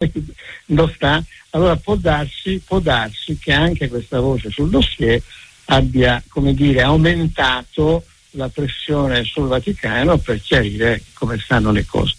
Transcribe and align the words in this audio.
lo 0.66 0.90
sta, 0.94 1.22
allora 1.50 1.76
può 1.76 1.94
darsi, 1.94 2.60
può 2.64 2.78
darsi 2.80 3.38
che 3.38 3.52
anche 3.52 3.88
questa 3.88 4.18
voce 4.20 4.50
sul 4.50 4.70
dossier 4.70 5.22
abbia 5.66 6.22
dire, 6.54 6.82
aumentato 6.82 8.04
la 8.30 8.48
pressione 8.48 9.24
sul 9.24 9.48
Vaticano 9.48 10.16
per 10.16 10.40
chiarire 10.40 11.02
come 11.12 11.38
stanno 11.38 11.70
le 11.70 11.84
cose. 11.84 12.14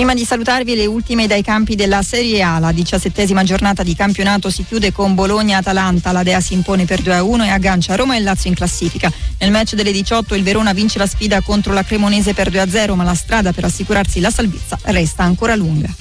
Prima 0.00 0.14
di 0.14 0.24
salutarvi 0.24 0.76
le 0.76 0.86
ultime 0.86 1.26
dai 1.26 1.42
campi 1.42 1.74
della 1.74 2.00
Serie 2.00 2.40
A, 2.40 2.58
la 2.58 2.72
diciassettesima 2.72 3.44
giornata 3.44 3.82
di 3.82 3.94
campionato 3.94 4.48
si 4.48 4.64
chiude 4.64 4.92
con 4.92 5.14
Bologna-Atalanta, 5.14 6.10
la 6.10 6.22
Dea 6.22 6.40
si 6.40 6.54
impone 6.54 6.86
per 6.86 7.02
2-1 7.02 7.44
e 7.44 7.48
aggancia 7.50 7.96
Roma 7.96 8.16
e 8.16 8.20
Lazio 8.20 8.48
in 8.48 8.56
classifica. 8.56 9.12
Nel 9.40 9.50
match 9.50 9.74
delle 9.74 9.92
18 9.92 10.34
il 10.34 10.42
Verona 10.42 10.72
vince 10.72 10.96
la 10.96 11.06
sfida 11.06 11.42
contro 11.42 11.74
la 11.74 11.84
Cremonese 11.84 12.32
per 12.32 12.50
2-0, 12.50 12.94
ma 12.94 13.04
la 13.04 13.12
strada 13.12 13.52
per 13.52 13.64
assicurarsi 13.64 14.20
la 14.20 14.30
salvezza 14.30 14.78
resta 14.84 15.22
ancora 15.22 15.54
lunga. 15.54 15.94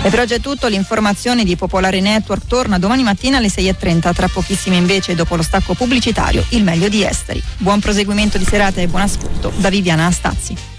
E 0.00 0.10
per 0.10 0.20
oggi 0.20 0.34
è 0.34 0.40
tutto, 0.40 0.68
l'informazione 0.68 1.42
di 1.42 1.56
Popolare 1.56 2.00
Network 2.00 2.46
torna 2.46 2.78
domani 2.78 3.02
mattina 3.02 3.38
alle 3.38 3.48
6.30, 3.48 4.14
tra 4.14 4.28
pochissime 4.28 4.76
invece 4.76 5.16
dopo 5.16 5.34
lo 5.34 5.42
stacco 5.42 5.74
pubblicitario 5.74 6.44
il 6.50 6.62
meglio 6.62 6.88
di 6.88 7.04
esteri. 7.04 7.42
Buon 7.58 7.80
proseguimento 7.80 8.38
di 8.38 8.44
serata 8.44 8.80
e 8.80 8.86
buon 8.86 9.02
ascolto 9.02 9.52
da 9.56 9.68
Viviana 9.68 10.06
Astazzi. 10.06 10.77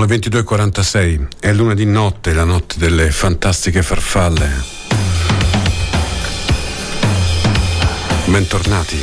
Sono 0.00 0.12
le 0.12 0.18
22.46, 0.18 1.26
è 1.40 1.52
lunedì 1.52 1.84
notte, 1.84 2.32
la 2.32 2.44
notte 2.44 2.76
delle 2.78 3.10
fantastiche 3.10 3.82
farfalle. 3.82 4.48
Bentornati, 8.24 8.98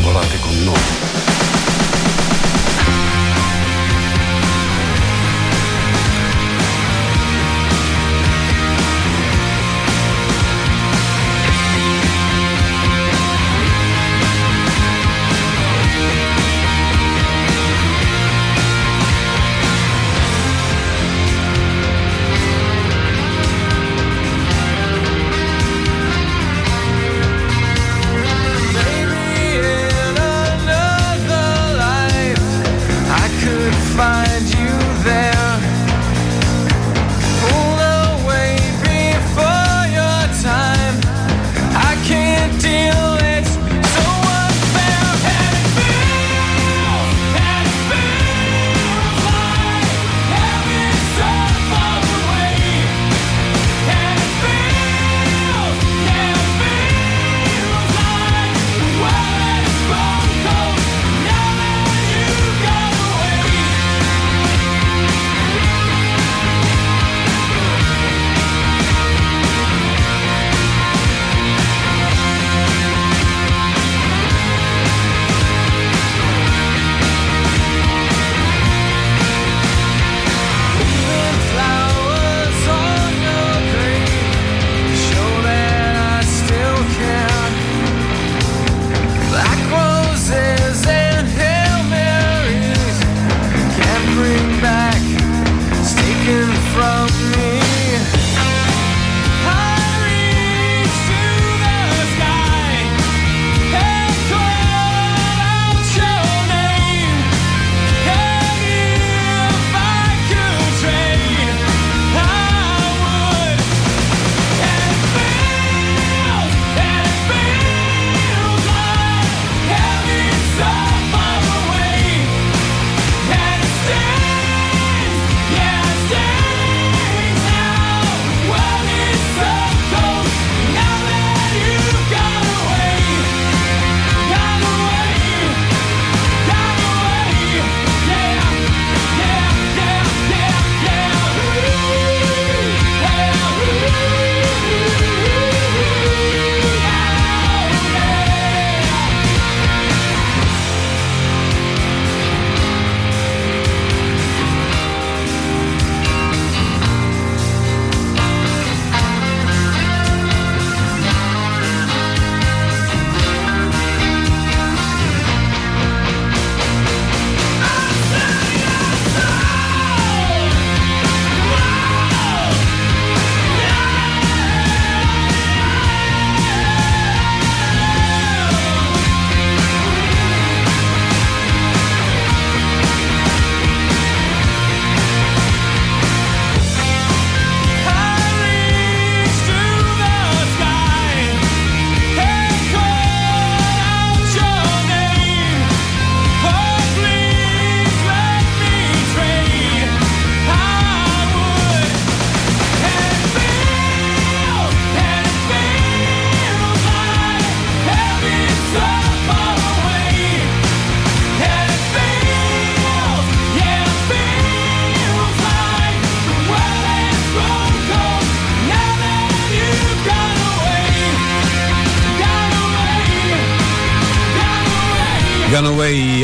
volate 0.00 0.38
con 0.40 0.64
noi. 0.64 1.31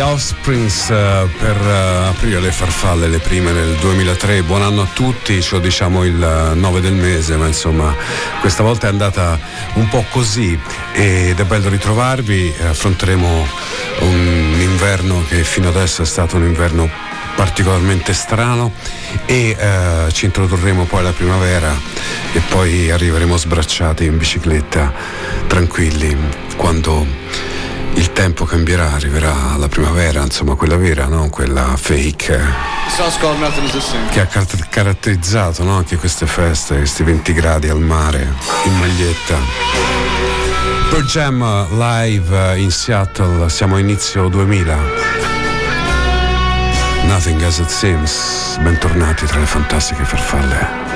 Offsprings 0.09 0.89
uh, 0.89 1.29
per 1.39 1.61
uh, 1.61 2.09
aprire 2.09 2.41
le 2.41 2.51
farfalle, 2.51 3.09
le 3.09 3.19
prime 3.19 3.53
nel 3.53 3.75
2003. 3.75 4.43
Buon 4.43 4.63
anno 4.63 4.81
a 4.81 4.89
tutti, 4.91 5.47
lo 5.51 5.59
diciamo 5.59 6.03
il 6.05 6.53
9 6.55 6.81
del 6.81 6.95
mese, 6.95 7.37
ma 7.37 7.47
insomma 7.47 7.95
questa 8.41 8.63
volta 8.63 8.87
è 8.87 8.91
andata 8.91 9.39
un 9.75 9.87
po' 9.91 10.07
così 10.11 10.59
ed 10.95 11.39
è 11.39 11.45
bello 11.45 11.69
ritrovarvi. 11.69 12.55
Affronteremo 12.69 13.47
un 14.01 14.57
inverno 14.59 15.23
che 15.29 15.45
fino 15.45 15.69
adesso 15.69 16.01
è 16.01 16.07
stato 16.07 16.37
un 16.37 16.45
inverno 16.45 16.89
particolarmente 17.37 18.15
strano 18.15 18.73
e 19.27 19.57
uh, 19.59 20.11
ci 20.11 20.25
introdurremo 20.25 20.85
poi 20.85 21.01
alla 21.01 21.13
primavera 21.13 21.79
e 22.33 22.41
poi 22.49 22.91
arriveremo 22.91 23.37
sbracciati 23.37 24.07
in 24.07 24.17
bicicletta 24.17 24.91
tranquilli 25.47 26.17
quando 26.57 27.07
il 27.95 28.13
tempo 28.13 28.45
cambierà, 28.45 28.93
arriverà 28.93 29.57
la 29.57 29.69
primavera, 29.69 30.23
insomma 30.23 30.55
quella 30.55 30.77
vera, 30.77 31.07
non 31.07 31.31
quella 31.31 31.77
fake. 31.77 32.41
Che 34.11 34.21
ha 34.21 34.27
caratterizzato 34.69 35.65
no? 35.65 35.77
anche 35.77 35.97
queste 35.97 36.27
feste, 36.27 36.77
questi 36.77 37.03
20 37.03 37.33
gradi 37.33 37.69
al 37.69 37.81
mare, 37.81 38.33
in 38.65 38.79
maglietta. 38.79 39.37
Per 40.91 41.03
Jam 41.05 41.69
live 41.77 42.59
in 42.59 42.71
Seattle, 42.71 43.49
siamo 43.49 43.77
a 43.77 43.79
inizio 43.79 44.29
2000. 44.29 44.77
Nothing 47.05 47.43
as 47.43 47.59
it 47.59 47.69
seems. 47.69 48.59
Bentornati 48.61 49.27
tra 49.27 49.39
le 49.39 49.47
fantastiche 49.47 50.05
farfalle. 50.05 50.88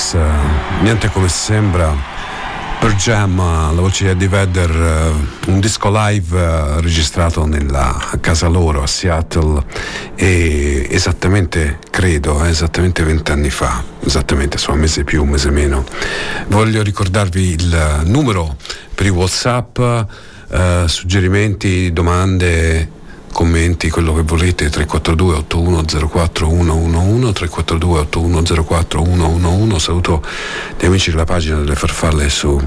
Seems, 0.00 0.12
uh, 0.14 0.82
niente 0.82 1.10
come 1.10 1.28
sembra. 1.28 1.94
Per 2.80 2.94
Jam, 2.94 3.36
la 3.36 3.80
voce 3.80 4.04
di 4.04 4.10
Eddie 4.10 4.28
Vedder, 4.28 4.70
uh, 4.70 5.50
un 5.50 5.60
disco 5.60 5.90
live 5.92 6.80
registrato 6.80 7.44
nella 7.44 7.94
casa 8.20 8.48
loro 8.48 8.82
a 8.82 8.86
Seattle 8.86 9.62
e 10.14 10.88
esattamente, 10.90 11.78
credo, 11.90 12.42
esattamente 12.44 13.02
vent'anni 13.02 13.50
fa, 13.50 13.84
esattamente, 14.02 14.56
so, 14.56 14.72
un 14.72 14.78
mese 14.78 15.04
più, 15.04 15.22
un 15.22 15.28
mese 15.28 15.50
meno. 15.50 15.84
Voglio 16.48 16.82
ricordarvi 16.82 17.50
il 17.50 18.02
numero 18.04 18.56
per 18.94 19.04
i 19.04 19.10
Whatsapp, 19.10 19.78
suggerimenti, 20.86 21.92
domande 21.92 22.98
commenti, 23.32 23.90
quello 23.90 24.14
che 24.14 24.22
volete, 24.22 24.68
342 24.68 25.34
8104 25.36 26.46
111, 26.46 27.32
342 27.32 27.98
8104 28.00 29.02
111, 29.02 29.80
saluto 29.80 30.22
gli 30.78 30.84
amici 30.86 31.10
della 31.10 31.24
pagina 31.24 31.58
delle 31.58 31.74
farfalle 31.74 32.28
su 32.28 32.60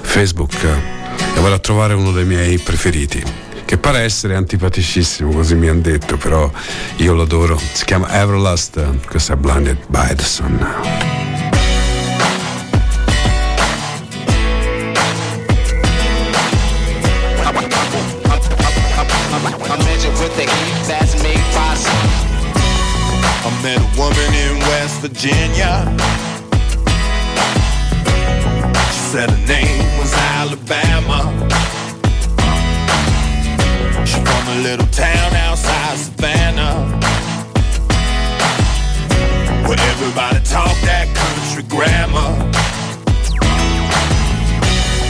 Facebook 0.00 0.54
e 0.62 1.40
vado 1.40 1.54
a 1.54 1.58
trovare 1.58 1.94
uno 1.94 2.12
dei 2.12 2.24
miei 2.24 2.58
preferiti 2.58 3.22
che 3.64 3.76
pare 3.76 4.00
essere 4.00 4.34
antipaticissimo, 4.34 5.30
così 5.30 5.54
mi 5.54 5.68
hanno 5.68 5.82
detto, 5.82 6.16
però 6.16 6.50
io 6.96 7.12
lo 7.12 7.24
adoro. 7.24 7.60
Si 7.74 7.84
chiama 7.84 8.18
Everlast, 8.18 9.06
questo 9.06 9.34
è 9.34 9.36
Blinded 9.36 9.76
by 9.88 10.14
the 10.14 10.24
Sun. 10.24 10.66
West 24.88 25.00
Virginia. 25.02 25.84
She 28.92 29.00
said 29.12 29.28
her 29.28 29.46
name 29.46 29.98
was 29.98 30.12
Alabama. 30.32 31.20
She's 34.06 34.16
from 34.16 34.44
a 34.48 34.62
little 34.62 34.86
town 34.86 35.34
outside 35.44 35.98
Savannah. 35.98 36.74
Where 39.68 39.80
everybody 39.92 40.40
talk 40.44 40.74
that 40.88 41.06
country 41.22 41.64
grammar. 41.68 42.30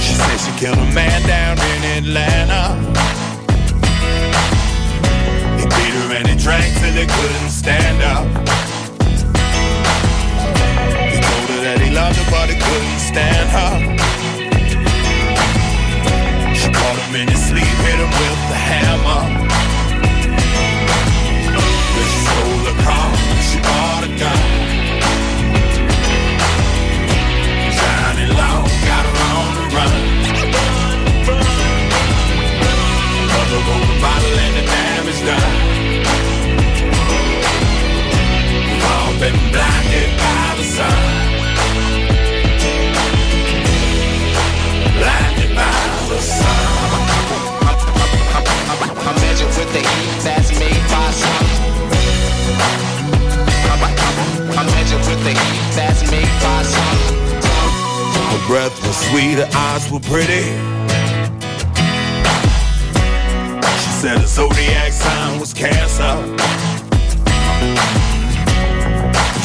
She 0.02 0.14
said 0.14 0.38
she 0.44 0.52
killed 0.58 0.78
a 0.78 0.92
man 0.92 1.23
down 1.28 1.56
in 1.70 2.02
Atlanta 2.02 2.75
He 5.56 5.64
beat 5.64 5.94
her 5.99 6.14
and 6.16 6.26
he 6.26 6.37
drank 6.37 6.66
till 6.80 6.94
he 6.94 7.06
couldn't 7.06 7.50
stand 7.50 8.02
up. 8.02 8.67
Loved 11.99 12.17
her, 12.17 12.31
but 12.31 12.49
he 12.49 12.57
couldn't 12.67 13.00
stand 13.11 13.49
her. 13.57 13.75
She 16.55 16.69
caught 16.71 16.99
him 17.02 17.17
in 17.21 17.28
his 17.28 17.43
sleep, 17.49 17.76
hit 17.87 17.99
him 17.99 18.12
with 18.23 18.40
the 18.50 18.59
hammer. 18.71 19.48
With 55.25 55.37
that's 55.75 56.02
made 56.10 56.32
by 56.42 56.62
sun. 56.62 56.96
Her 58.32 58.46
breath 58.46 58.75
was 58.87 58.96
sweet, 59.08 59.38
her 59.38 59.48
eyes 59.54 59.90
were 59.90 60.00
pretty. 60.00 60.44
She 63.82 63.90
said 64.00 64.18
her 64.18 64.26
zodiac 64.26 64.92
sign 64.92 65.40
was 65.40 65.52
Cancer. 65.54 66.14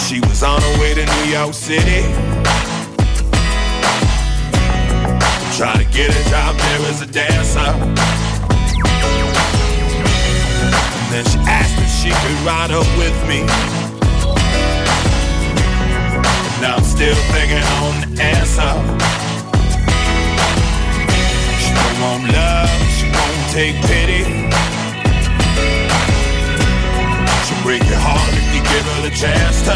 She 0.06 0.20
was 0.22 0.44
on 0.44 0.62
her 0.62 0.80
way 0.80 0.94
to 0.94 1.06
New 1.06 1.32
York 1.32 1.54
City. 1.54 2.04
Trying 5.58 5.86
to 5.86 5.90
get 5.94 6.10
a 6.10 6.30
job 6.30 6.56
there 6.56 6.90
as 6.90 7.02
a 7.02 7.08
dancer. 7.08 7.72
Then 11.12 11.26
she 11.26 11.38
asked 11.48 11.78
if 11.78 11.90
she 11.90 12.10
could 12.10 12.46
ride 12.46 12.72
up 12.72 12.88
with 12.98 13.16
me. 13.28 13.83
And 16.64 16.72
I'm 16.72 16.84
still 16.86 17.16
thinking 17.34 17.58
on 17.84 18.16
the 18.16 18.24
answer. 18.24 18.72
She 21.60 21.72
don't 21.76 22.00
want 22.00 22.24
love, 22.32 22.72
she 22.96 23.12
won't 23.12 23.52
take 23.52 23.76
pity. 23.84 24.24
She'll 27.44 27.64
break 27.64 27.84
your 27.84 28.00
heart 28.00 28.32
if 28.32 28.48
you 28.56 28.64
give 28.64 28.86
her 28.96 29.02
the 29.04 29.12
chance 29.12 29.60
to. 29.68 29.76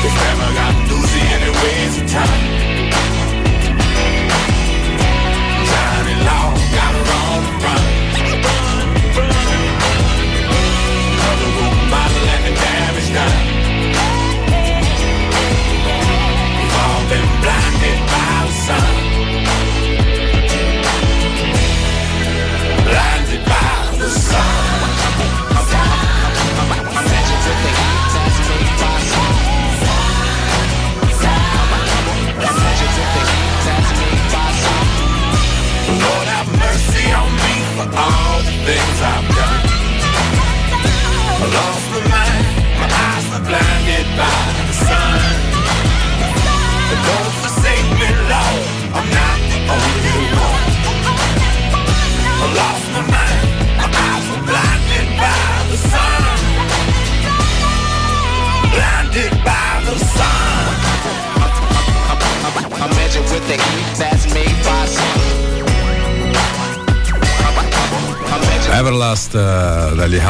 Cause 0.00 0.16
never 0.16 0.48
got 0.56 0.72
doozy 0.88 1.20
anyways 1.36 2.00
in 2.00 2.06
time. 2.08 2.89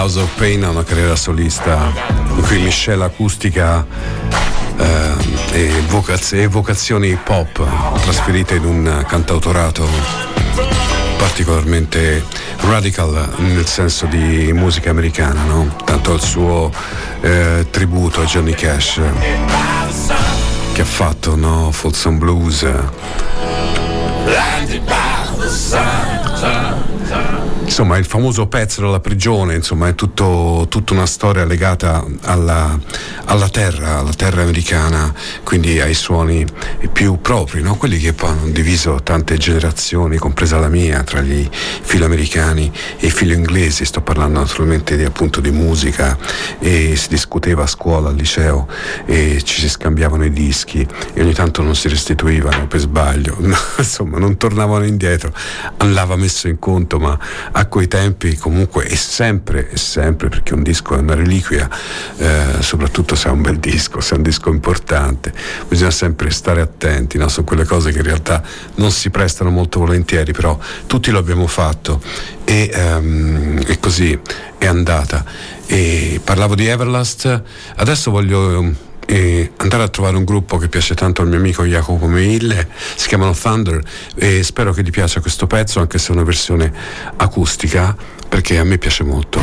House 0.00 0.18
of 0.18 0.30
Pain 0.38 0.64
ha 0.64 0.70
una 0.70 0.82
carriera 0.82 1.14
solista 1.14 1.92
in 2.34 2.40
cui 2.40 2.58
miscela 2.58 3.04
acustica 3.04 3.84
uh, 3.84 4.82
e, 5.52 5.82
vocaz- 5.88 6.32
e, 6.32 6.46
vocazioni 6.46 7.18
pop 7.22 7.62
trasferite 8.00 8.54
in 8.54 8.64
un 8.64 9.04
cantautorato 9.06 9.86
particolarmente 11.18 12.24
radical 12.60 13.28
nel 13.40 13.66
senso 13.66 14.06
di 14.06 14.50
musica 14.54 14.88
americana, 14.88 15.42
no? 15.42 15.76
tanto 15.84 16.14
il 16.14 16.22
suo 16.22 16.72
eh, 17.20 17.66
tributo 17.68 18.22
a 18.22 18.24
Johnny 18.24 18.54
Cash 18.54 19.02
che 20.72 20.80
ha 20.80 20.86
fatto 20.86 21.36
no? 21.36 21.70
Folsom 21.72 22.16
Blues. 22.16 22.66
Insomma 27.70 27.98
il 27.98 28.04
famoso 28.04 28.48
pezzo 28.48 28.80
della 28.80 28.98
prigione, 28.98 29.54
insomma 29.54 29.86
è 29.86 29.94
tutto, 29.94 30.66
tutta 30.68 30.92
una 30.92 31.06
storia 31.06 31.44
legata 31.44 32.04
alla, 32.22 32.76
alla, 33.26 33.48
terra, 33.48 33.98
alla 33.98 34.12
terra 34.12 34.42
americana, 34.42 35.14
quindi 35.44 35.80
ai 35.80 35.94
suoni 35.94 36.44
più 36.92 37.20
propri, 37.20 37.62
no? 37.62 37.76
quelli 37.76 37.98
che 37.98 38.12
poi 38.12 38.30
hanno 38.30 38.48
diviso 38.48 39.00
tante 39.04 39.36
generazioni, 39.36 40.16
compresa 40.16 40.58
la 40.58 40.66
mia, 40.66 41.04
tra 41.04 41.20
gli 41.20 41.48
filo 41.48 42.06
americani 42.06 42.72
e 42.98 43.06
i 43.06 43.10
filo 43.10 43.34
inglesi, 43.34 43.84
sto 43.84 44.00
parlando 44.00 44.40
naturalmente 44.40 44.96
di, 44.96 45.04
appunto 45.04 45.40
di 45.40 45.52
musica 45.52 46.18
e 46.58 46.96
si 46.96 47.08
discuteva 47.08 47.62
a 47.62 47.68
scuola, 47.68 48.08
al 48.08 48.16
liceo 48.16 48.66
e 49.06 49.40
ci 49.44 49.60
si 49.60 49.68
scambiavano 49.68 50.24
i 50.24 50.32
dischi 50.32 50.84
e 51.12 51.22
ogni 51.22 51.34
tanto 51.34 51.62
non 51.62 51.76
si 51.76 51.86
restituivano 51.86 52.66
per 52.66 52.80
sbaglio, 52.80 53.36
no, 53.46 53.56
insomma 53.78 54.18
non 54.18 54.36
tornavano 54.36 54.84
indietro, 54.84 55.32
andava 55.76 56.16
messo 56.16 56.48
in 56.48 56.58
conto, 56.58 56.98
ma 56.98 57.16
a 57.60 57.66
quei 57.66 57.88
tempi 57.88 58.36
comunque 58.36 58.84
è 58.84 58.94
sempre, 58.94 59.68
è 59.68 59.76
sempre, 59.76 60.30
perché 60.30 60.54
un 60.54 60.62
disco 60.62 60.94
è 60.94 60.98
una 60.98 61.14
reliquia, 61.14 61.68
eh, 62.16 62.56
soprattutto 62.60 63.14
se 63.14 63.28
è 63.28 63.30
un 63.30 63.42
bel 63.42 63.58
disco, 63.58 64.00
se 64.00 64.14
è 64.14 64.16
un 64.16 64.22
disco 64.22 64.48
importante, 64.50 65.30
bisogna 65.68 65.90
sempre 65.90 66.30
stare 66.30 66.62
attenti, 66.62 67.18
no? 67.18 67.28
sono 67.28 67.46
quelle 67.46 67.64
cose 67.64 67.92
che 67.92 67.98
in 67.98 68.04
realtà 68.04 68.42
non 68.76 68.90
si 68.90 69.10
prestano 69.10 69.50
molto 69.50 69.78
volentieri, 69.78 70.32
però 70.32 70.58
tutti 70.86 71.10
lo 71.10 71.18
abbiamo 71.18 71.46
fatto 71.46 72.00
e, 72.44 72.70
um, 72.74 73.62
e 73.66 73.78
così 73.78 74.18
è 74.56 74.66
andata. 74.66 75.22
E 75.66 76.18
parlavo 76.24 76.54
di 76.54 76.66
Everlast, 76.66 77.42
adesso 77.76 78.10
voglio 78.10 78.88
e 79.10 79.50
andare 79.56 79.82
a 79.82 79.88
trovare 79.88 80.16
un 80.16 80.22
gruppo 80.22 80.56
che 80.56 80.68
piace 80.68 80.94
tanto 80.94 81.20
al 81.20 81.26
mio 81.26 81.38
amico 81.38 81.64
Jacopo 81.64 82.06
Meille, 82.06 82.68
si 82.94 83.08
chiamano 83.08 83.32
Thunder 83.32 83.82
e 84.14 84.44
spero 84.44 84.72
che 84.72 84.84
gli 84.84 84.90
piaccia 84.90 85.20
questo 85.20 85.48
pezzo 85.48 85.80
anche 85.80 85.98
se 85.98 86.10
è 86.10 86.12
una 86.12 86.22
versione 86.22 86.72
acustica 87.16 87.96
perché 88.28 88.58
a 88.58 88.64
me 88.64 88.78
piace 88.78 89.02
molto. 89.02 89.40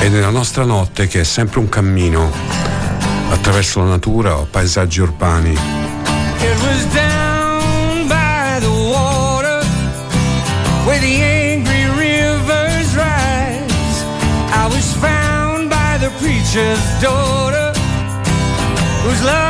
E 0.00 0.08
nella 0.08 0.30
nostra 0.30 0.64
notte 0.64 1.06
che 1.06 1.20
è 1.20 1.24
sempre 1.24 1.60
un 1.60 1.68
cammino 1.68 2.32
attraverso 3.28 3.78
la 3.78 3.90
natura 3.90 4.36
o 4.36 4.48
paesaggi 4.50 5.00
urbani. 5.00 5.58
It 16.52 17.00
daughter. 17.00 17.39
Whose 19.10 19.24
love 19.24 19.49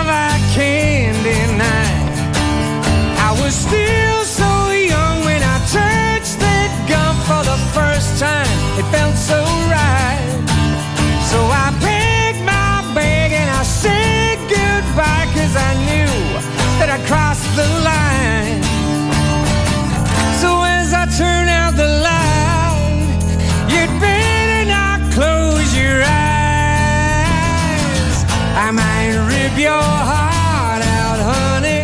your 29.61 29.73
heart 29.73 30.83
out, 30.83 31.21
honey. 31.21 31.83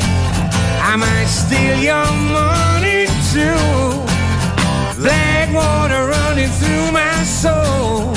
I 0.80 0.96
might 0.96 1.26
steal 1.26 1.76
your 1.78 2.08
money 2.32 3.04
too. 3.32 3.60
Black 4.98 5.52
water 5.52 6.06
running 6.06 6.48
through 6.58 6.90
my 6.92 7.22
soul. 7.24 8.14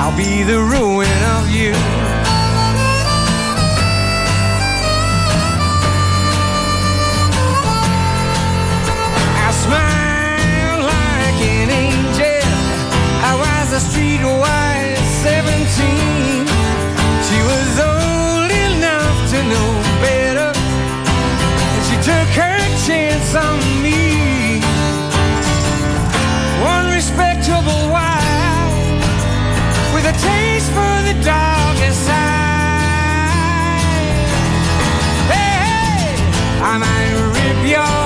I'll 0.00 0.16
be 0.16 0.44
the 0.44 0.60
ruin 0.60 1.20
of 1.36 1.50
you. 1.50 1.74
I 9.46 9.50
smile 9.52 10.00
I 36.72 36.78
might 36.78 37.10
rip 37.34 37.70
your 37.72 37.99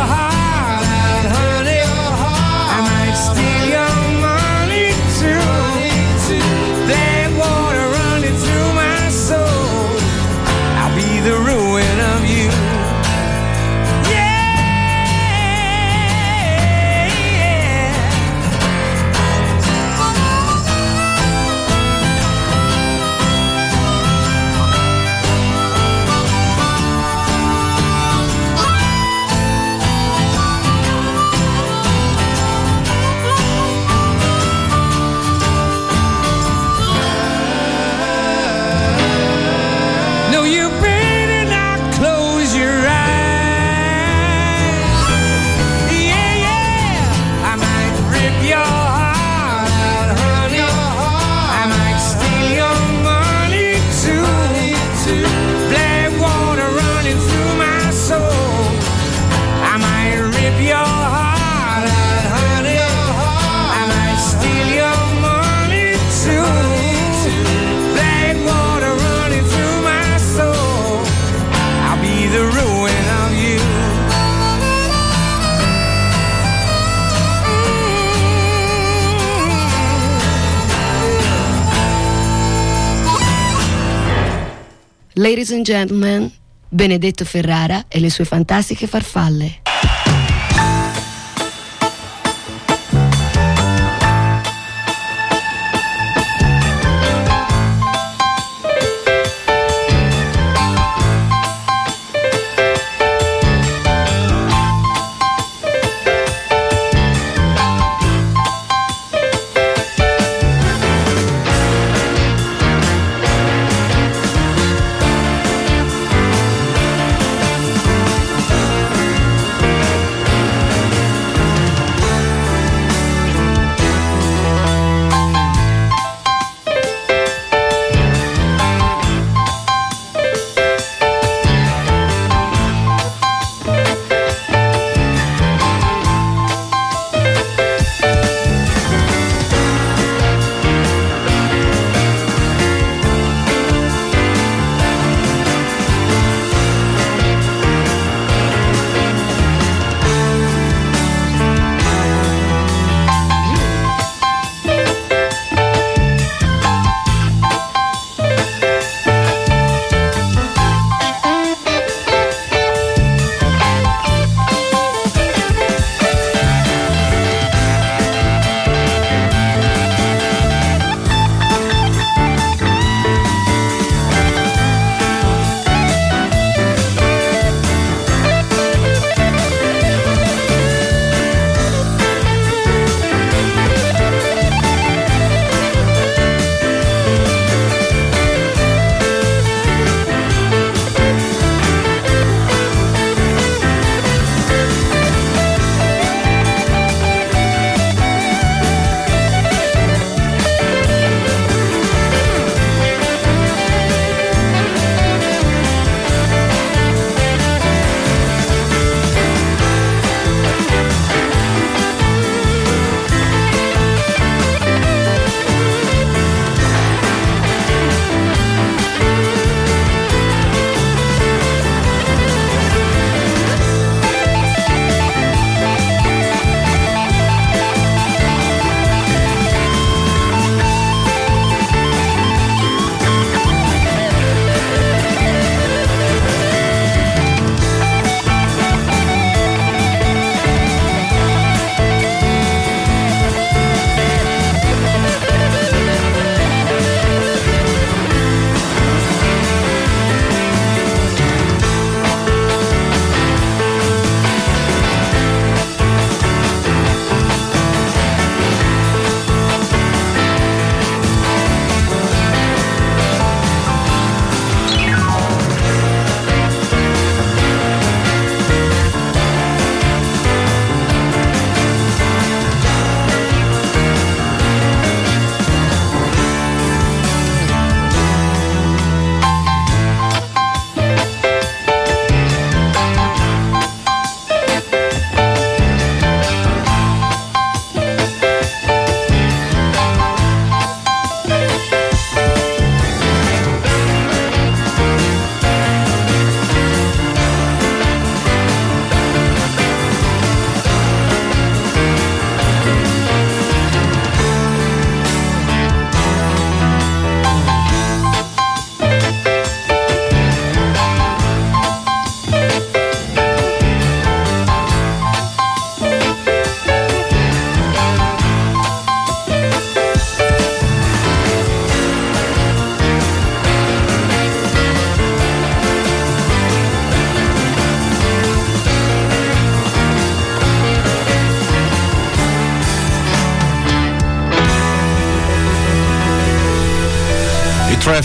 Ladies 85.25 85.53
and 85.53 85.65
gentlemen, 85.65 86.31
Benedetto 86.69 87.25
Ferrara 87.25 87.87
e 87.89 87.99
le 87.99 88.11
sue 88.11 88.27
fantastiche 88.27 88.87
farfalle. 88.87 89.64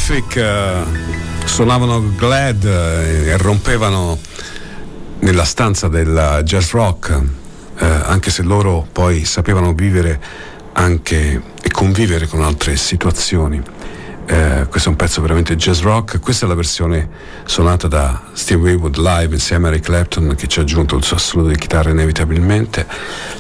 Traffic 0.10 0.38
eh, 0.38 0.84
suonavano 1.46 2.16
Glad 2.16 2.64
eh, 2.64 3.28
e 3.28 3.38
rompevano 3.38 4.18
nella 5.20 5.44
stanza 5.44 5.88
del 5.88 6.42
jazz 6.44 6.72
rock, 6.72 7.22
eh, 7.78 7.86
anche 7.86 8.32
se 8.32 8.42
loro 8.42 8.88
poi 8.92 9.24
sapevano 9.24 9.74
vivere 9.74 10.20
anche 10.74 11.40
e 11.62 11.70
convivere 11.70 12.26
con 12.26 12.42
altre 12.42 12.76
situazioni. 12.76 13.62
Eh, 14.26 14.66
questo 14.68 14.90
è 14.90 14.92
un 14.92 14.98
pezzo 14.98 15.22
veramente 15.22 15.56
jazz 15.56 15.82
rock, 15.82 16.20
questa 16.20 16.48
è 16.48 16.50
la 16.50 16.56
versione 16.56 17.08
suonata 17.46 17.88
da 17.88 18.20
Steve 18.34 18.62
Waywood 18.62 18.98
live 18.98 19.36
insieme 19.36 19.68
a 19.68 19.70
Eric 19.70 19.84
Clapton 19.84 20.34
che 20.36 20.48
ci 20.48 20.58
ha 20.58 20.64
aggiunto 20.64 20.96
il 20.96 21.04
suo 21.04 21.18
assoluto 21.18 21.50
di 21.50 21.58
chitarra 21.58 21.92
inevitabilmente. 21.92 22.88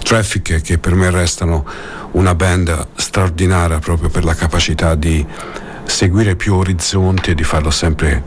Traffic 0.03 0.62
che 0.62 0.77
per 0.77 0.93
me 0.93 1.10
restano 1.10 1.65
una 2.12 2.36
band 2.36 2.89
straordinaria 2.95 3.79
proprio 3.79 4.10
per 4.10 4.23
la 4.23 4.36
capacità 4.36 4.93
di 4.93 5.25
seguire 5.89 6.36
più 6.36 6.56
orizzonti 6.56 7.32
e 7.32 7.36
di 7.36 7.43
farlo 7.43 7.71
sempre 7.71 8.23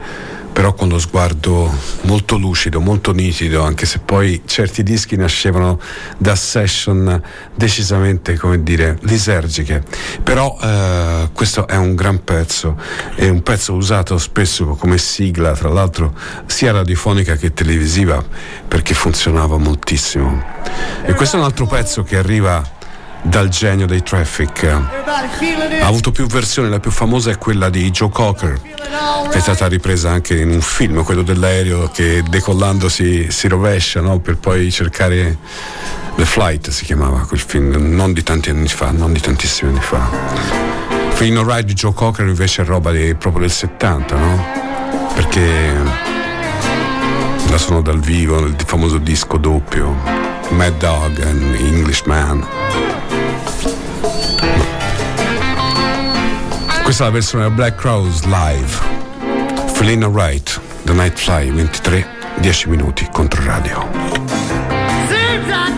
però 0.53 0.75
con 0.75 0.89
lo 0.89 0.99
sguardo 0.99 1.73
molto 2.03 2.37
lucido, 2.37 2.79
molto 2.79 3.13
nitido, 3.13 3.65
anche 3.65 3.87
se 3.87 4.01
poi 4.01 4.43
certi 4.45 4.83
dischi 4.83 5.17
nascevano 5.17 5.81
da 6.19 6.37
session 6.37 7.21
decisamente, 7.55 8.37
come 8.37 8.63
dire, 8.63 8.99
lisergiche. 9.03 9.83
Però 10.23 10.57
eh, 10.63 11.31
questo 11.33 11.67
è 11.67 11.77
un 11.77 11.95
gran 11.95 12.23
pezzo, 12.23 12.77
è 13.15 13.29
un 13.29 13.43
pezzo 13.43 13.73
usato 13.73 14.19
spesso 14.19 14.67
come 14.67 14.99
sigla, 14.99 15.53
tra 15.53 15.71
l'altro 15.71 16.15
sia 16.47 16.73
radiofonica 16.73 17.37
che 17.37 17.55
televisiva, 17.55 18.23
perché 18.69 18.93
funzionava 18.93 19.57
moltissimo. 19.57 20.45
E 21.05 21.15
questo 21.15 21.37
è 21.37 21.39
un 21.39 21.47
altro 21.47 21.67
pezzo 21.67 22.03
che 22.03 22.19
arriva 22.19 22.81
dal 23.23 23.49
genio 23.49 23.87
dei 23.87 24.03
Traffic. 24.03 24.65
Ha 24.65 25.87
avuto 25.87 26.11
più 26.11 26.27
versioni, 26.27 26.69
la 26.69 26.81
più 26.81 26.91
famosa 26.91 27.31
è 27.31 27.39
quella 27.39 27.71
di 27.71 27.91
Joe 27.91 28.11
Cocker, 28.11 28.61
che 29.31 29.39
è 29.39 29.41
stata 29.41 29.67
ripresa 29.69 30.11
anche 30.11 30.39
in 30.39 30.51
un 30.51 30.61
film, 30.61 31.03
quello 31.05 31.23
dell'aereo 31.23 31.89
che 31.89 32.23
decollando 32.29 32.89
si, 32.89 33.29
si 33.31 33.49
rovescia 33.49 34.01
no? 34.01 34.19
per 34.19 34.37
poi 34.37 34.71
cercare 34.71 35.39
The 36.17 36.25
Flight 36.25 36.71
si 36.71 36.85
chiamava 36.85 37.21
quel 37.21 37.41
film, 37.41 37.95
non 37.95 38.13
di 38.13 38.23
tanti 38.23 38.51
anni 38.51 38.69
fa, 38.69 38.91
non 38.91 39.13
di 39.13 39.21
tantissimi 39.21 39.71
anni 39.71 39.81
fa. 39.81 40.11
Fino 41.11 41.43
Ride 41.43 41.65
di 41.65 41.75
Joe 41.75 41.93
Cocker 41.93 42.27
invece 42.27 42.63
è 42.63 42.65
roba 42.65 42.91
di, 42.91 43.15
proprio 43.15 43.43
del 43.43 43.51
70, 43.51 44.17
no? 44.17 44.45
Perché 45.15 46.11
la 47.49 47.59
sono 47.59 47.83
dal 47.83 48.01
vivo 48.01 48.41
nel 48.41 48.57
famoso 48.65 48.99
disco 48.99 49.37
doppio 49.37 49.95
Mad 50.51 50.77
Dog 50.79 51.21
and 51.21 51.55
Englishman. 51.55 52.47
Questa 56.93 57.09
è 57.09 57.11
la 57.11 57.19
versione 57.19 57.51
Black 57.51 57.81
Crowes 57.81 58.23
live. 58.25 58.79
Feeling 59.73 60.05
Right, 60.15 60.61
The 60.83 60.93
Night 60.93 61.19
Fly 61.19 61.51
23, 61.51 62.07
10 62.37 62.69
minuti 62.69 63.09
contro 63.11 63.43
radio. 63.43 63.89
Seems 65.09 65.49
I 65.49 65.73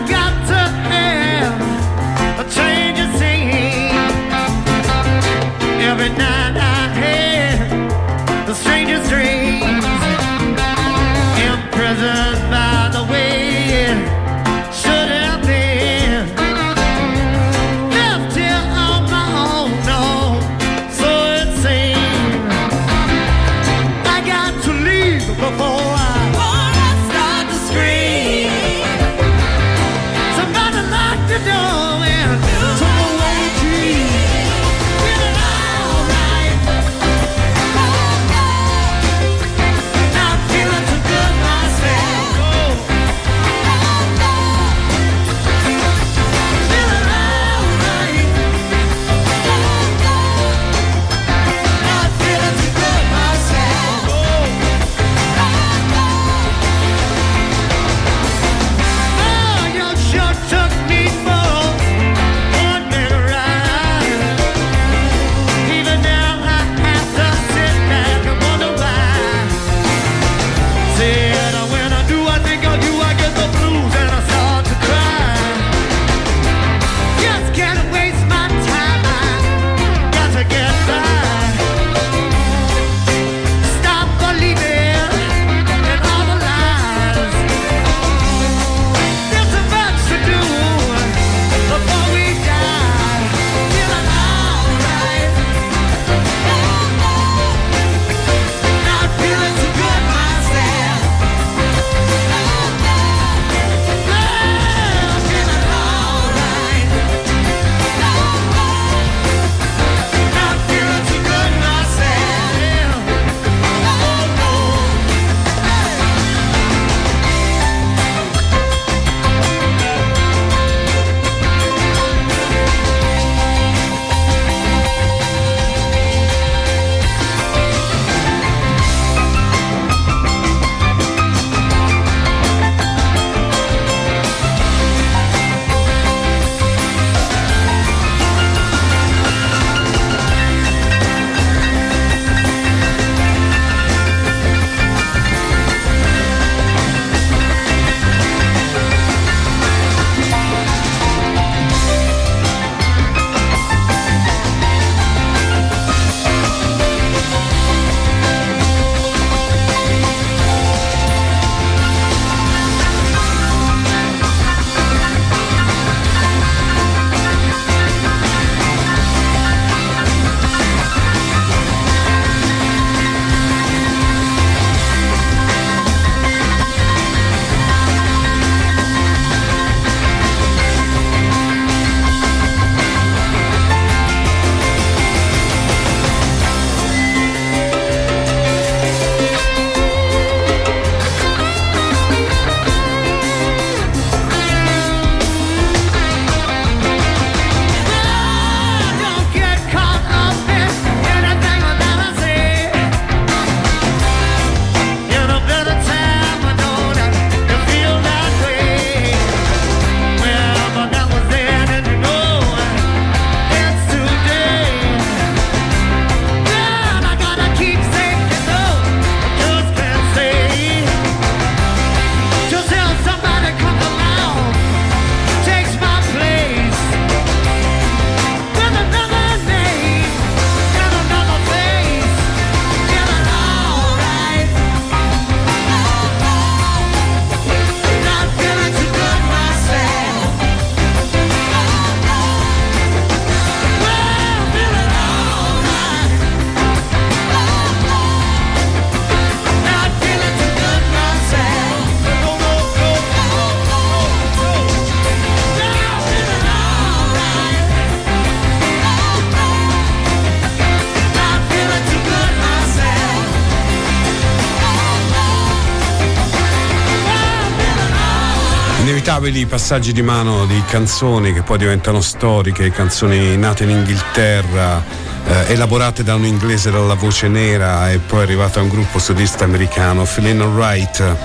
inevitabili 269.15 269.45
passaggi 269.45 269.93
di 269.93 270.01
mano 270.01 270.45
di 270.45 270.61
canzoni 270.67 271.31
che 271.31 271.41
poi 271.41 271.57
diventano 271.57 272.01
storiche, 272.01 272.69
canzoni 272.69 273.37
nate 273.37 273.63
in 273.63 273.69
Inghilterra, 273.69 274.83
eh, 275.25 275.53
elaborate 275.53 276.03
da 276.03 276.15
un 276.15 276.25
inglese 276.25 276.69
dalla 276.69 276.95
voce 276.95 277.29
nera 277.29 277.89
e 277.91 277.99
poi 277.99 278.23
arrivata 278.23 278.59
a 278.59 278.63
un 278.63 278.69
gruppo 278.69 278.99
solista 278.99 279.45
americano, 279.45 280.03
Feeling 280.03 280.41
Alright. 280.41 281.15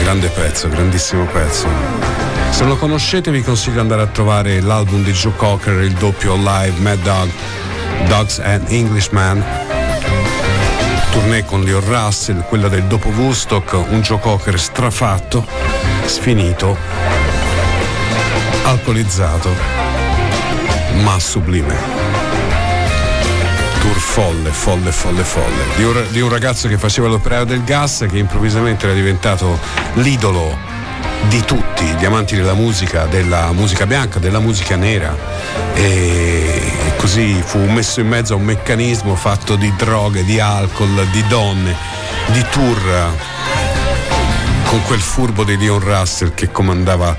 Grande 0.00 0.28
pezzo, 0.28 0.68
grandissimo 0.68 1.24
pezzo. 1.24 1.66
Se 2.50 2.64
lo 2.64 2.76
conoscete 2.76 3.32
vi 3.32 3.42
consiglio 3.42 3.74
di 3.74 3.80
andare 3.80 4.02
a 4.02 4.06
trovare 4.06 4.60
l'album 4.60 5.02
di 5.02 5.12
Joe 5.12 5.34
Cocker, 5.34 5.82
il 5.82 5.94
doppio 5.94 6.36
live 6.36 6.78
Mad 6.78 7.02
Dog, 7.02 7.30
Dogs 8.06 8.38
and 8.38 8.66
Englishman 8.68 9.44
tournée 11.12 11.44
con 11.44 11.62
Leo 11.62 11.80
Russell, 11.80 12.42
quella 12.48 12.68
del 12.68 12.84
dopo 12.84 13.08
Woodstock, 13.08 13.72
un 13.90 14.00
Joe 14.00 14.18
Cocker 14.18 14.58
strafatto, 14.58 15.46
sfinito, 16.04 16.76
alcolizzato, 18.64 19.54
ma 21.02 21.18
sublime. 21.18 21.76
Tour 23.80 23.98
folle, 23.98 24.50
folle, 24.50 24.92
folle, 24.92 25.22
folle. 25.24 25.64
Di 25.76 25.82
un, 25.82 26.04
di 26.10 26.20
un 26.20 26.28
ragazzo 26.28 26.68
che 26.68 26.78
faceva 26.78 27.08
l'operaio 27.08 27.44
del 27.44 27.64
gas 27.64 28.06
che 28.08 28.18
improvvisamente 28.18 28.86
era 28.86 28.94
diventato 28.94 29.58
l'idolo 29.94 30.56
di 31.28 31.40
tutti, 31.44 31.84
gli 31.84 32.04
amanti 32.04 32.36
della 32.36 32.54
musica, 32.54 33.06
della 33.06 33.52
musica 33.52 33.86
bianca, 33.86 34.18
della 34.18 34.40
musica 34.40 34.76
nera. 34.76 35.16
E 35.74 36.72
così 36.96 37.42
fu 37.44 37.58
messo 37.58 38.00
in 38.00 38.08
mezzo 38.08 38.34
a 38.34 38.36
un 38.36 38.44
meccanismo 38.44 39.16
fatto 39.16 39.56
di 39.56 39.72
droghe, 39.76 40.24
di 40.24 40.38
alcol, 40.38 41.06
di 41.10 41.26
donne, 41.26 41.74
di 42.26 42.44
tour 42.50 43.30
con 44.72 44.82
quel 44.84 45.00
furbo 45.00 45.44
di 45.44 45.58
Leon 45.58 45.80
Russell 45.80 46.32
che 46.32 46.50
comandava 46.50 47.14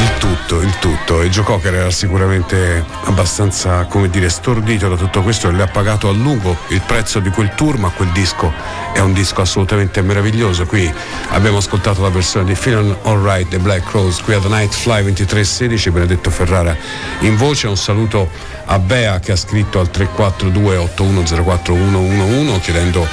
il 0.00 0.16
tutto, 0.18 0.60
il 0.60 0.78
tutto. 0.78 1.22
E 1.22 1.28
Joe 1.30 1.44
Cocker 1.44 1.74
era 1.74 1.90
sicuramente 1.90 2.84
abbastanza, 3.04 3.84
come 3.84 4.08
dire, 4.08 4.28
stordito 4.28 4.88
da 4.88 4.96
tutto 4.96 5.22
questo 5.22 5.48
e 5.48 5.52
le 5.52 5.62
ha 5.62 5.66
pagato 5.66 6.08
a 6.08 6.12
lungo 6.12 6.56
il 6.68 6.80
prezzo 6.86 7.20
di 7.20 7.30
quel 7.30 7.54
tour, 7.54 7.78
ma 7.78 7.90
quel 7.90 8.10
disco 8.10 8.52
è 8.92 9.00
un 9.00 9.12
disco 9.12 9.40
assolutamente 9.40 10.02
meraviglioso. 10.02 10.66
Qui 10.66 10.92
abbiamo 11.30 11.58
ascoltato 11.58 12.02
la 12.02 12.10
versione 12.10 12.46
di 12.46 12.54
Feeling 12.54 12.96
Alright 13.02 13.48
The 13.48 13.58
Black 13.58 13.90
Rose 13.90 14.22
qui 14.22 14.34
ad 14.34 14.44
Night 14.44 14.72
Fly 14.72 15.02
2316, 15.02 15.90
Benedetto 15.90 16.30
Ferrara 16.30 16.76
in 17.20 17.36
voce. 17.36 17.66
Un 17.66 17.76
saluto 17.76 18.30
a 18.66 18.78
Bea 18.78 19.18
che 19.20 19.32
ha 19.32 19.36
scritto 19.36 19.80
al 19.80 19.90
342 19.90 20.76
8104111 20.96 22.60
chiedendo 22.60 23.06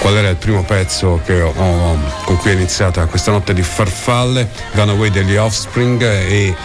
qual 0.00 0.16
era 0.16 0.28
il 0.28 0.36
primo 0.36 0.62
pezzo 0.64 1.20
ho, 1.26 1.98
con 2.24 2.36
cui 2.36 2.50
è 2.50 2.52
iniziata 2.52 3.06
questa 3.06 3.30
notte 3.30 3.54
di 3.54 3.62
farfalle, 3.62 4.50
Away 4.74 5.10
degli 5.10 5.36
Offspring 5.36 6.02
e 6.26 6.56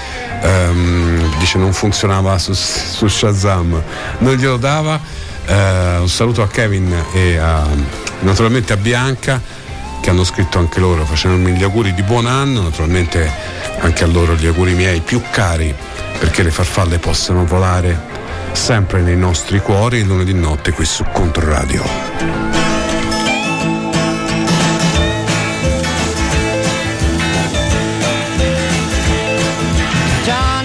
um, 0.42 1.38
dice 1.38 1.58
non 1.58 1.74
funzionava 1.74 2.38
su, 2.38 2.54
su 2.54 3.08
Shazam, 3.08 3.82
non 4.20 4.36
glielo 4.36 4.58
dava. 4.58 5.00
Uh, 5.48 6.02
un 6.02 6.10
saluto 6.10 6.44
a 6.44 6.48
Kevin 6.48 6.94
e 7.14 7.38
a, 7.38 7.66
naturalmente 8.20 8.74
a 8.74 8.78
Bianca 8.78 9.42
che 10.00 10.10
hanno 10.10 10.24
scritto 10.24 10.60
anche 10.60 10.80
loro 10.80 11.04
facendomi 11.06 11.54
gli 11.54 11.64
auguri 11.64 11.94
di 11.94 12.04
buon 12.04 12.28
anno, 12.28 12.62
naturalmente 12.62 13.32
anche 13.80 14.04
a 14.04 14.08
loro 14.08 14.36
gli 14.36 14.46
auguri 14.46 14.74
miei 14.74 15.02
più 15.02 15.22
cari 15.32 15.74
perché 16.20 16.44
le 16.44 16.52
farfalle 16.52 17.00
possano 17.00 17.46
volare 17.46 18.18
sempre 18.52 19.02
nei 19.02 19.18
nostri 19.18 19.60
cuori 19.60 20.04
lunedì 20.04 20.34
notte 20.34 20.72
qui 20.72 20.86
su 20.86 21.06
Controradio. 21.12 22.59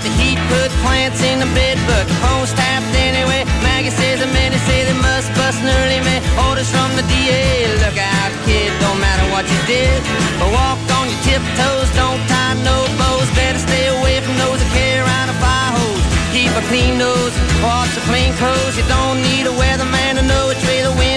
Talking 0.00 0.16
the 0.16 0.22
heat, 0.22 0.38
put 0.48 0.70
plants 0.82 1.22
in 1.22 1.40
the 1.40 1.46
bed, 1.54 1.78
but 1.86 2.08
the 2.08 2.14
phone's 2.24 2.52
tapped 2.52 2.94
anyway. 2.96 3.44
Maggie 3.62 3.90
says 3.90 4.20
the 4.20 4.26
men 4.26 4.52
say 4.66 4.84
they 4.84 4.96
must 5.00 5.28
bust 5.34 5.60
an 5.62 5.68
early 5.68 6.00
man. 6.00 6.22
Orders 6.48 6.70
from 6.70 6.90
the 6.96 7.02
DA, 7.08 7.68
look 7.84 7.96
out, 7.98 8.30
kid, 8.44 8.72
don't 8.80 9.00
matter 9.00 9.24
what 9.32 9.44
you 9.48 9.60
did, 9.66 10.00
but 10.38 10.48
walk 10.52 10.78
on 10.96 11.08
your 11.08 11.20
tiptoes, 11.24 11.88
don't 11.96 12.20
tie 12.28 12.56
no 12.64 12.86
bows, 12.98 13.28
better 13.36 13.58
stay 13.58 13.88
away 14.00 14.20
from 14.20 14.36
those 14.38 14.58
that 14.60 14.70
carry 14.72 15.00
around 15.00 15.28
a 15.28 15.36
fire 15.40 15.72
hose. 15.76 16.04
Keep 16.32 16.52
a 16.56 16.62
clean 16.70 16.98
nose, 16.98 17.34
wash 17.60 17.92
your 17.96 18.04
clean 18.08 18.32
clothes. 18.40 18.76
You 18.76 18.86
don't 18.88 19.20
need 19.20 19.44
a 19.46 19.54
weatherman 19.54 20.16
to 20.18 20.22
know 20.22 20.48
which 20.48 20.62
way 20.64 20.82
the 20.82 20.94
wind 20.96 21.09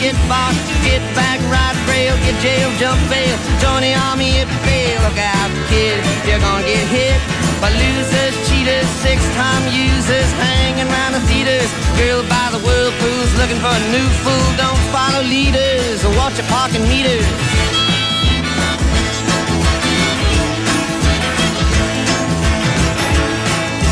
get 0.00 0.14
bought, 0.30 0.54
get 0.86 1.02
back, 1.14 1.42
ride 1.50 1.74
rail, 1.90 2.14
get 2.22 2.38
jail, 2.40 2.70
jump 2.78 2.98
bail, 3.10 3.34
join 3.58 3.82
the 3.82 3.94
army 4.10 4.38
if 4.38 4.48
fail. 4.62 4.98
Look 5.02 5.18
out, 5.18 5.50
kid, 5.66 5.98
you're 6.26 6.38
gonna 6.38 6.62
get 6.62 6.86
hit 6.86 7.18
by 7.60 7.70
losers, 7.74 8.34
cheaters, 8.46 8.86
six-time 9.02 9.64
users, 9.74 10.30
hanging 10.38 10.86
around 10.86 11.18
the 11.18 11.22
theaters. 11.26 11.70
Girl 11.98 12.22
by 12.30 12.46
the 12.54 12.62
whirlpools, 12.62 13.30
looking 13.42 13.58
for 13.58 13.74
a 13.74 13.82
new 13.90 14.08
fool. 14.22 14.48
Don't 14.54 14.82
follow 14.94 15.22
leaders 15.26 16.04
or 16.06 16.14
watch 16.14 16.38
your 16.38 16.46
parking 16.46 16.86
meters. 16.86 17.26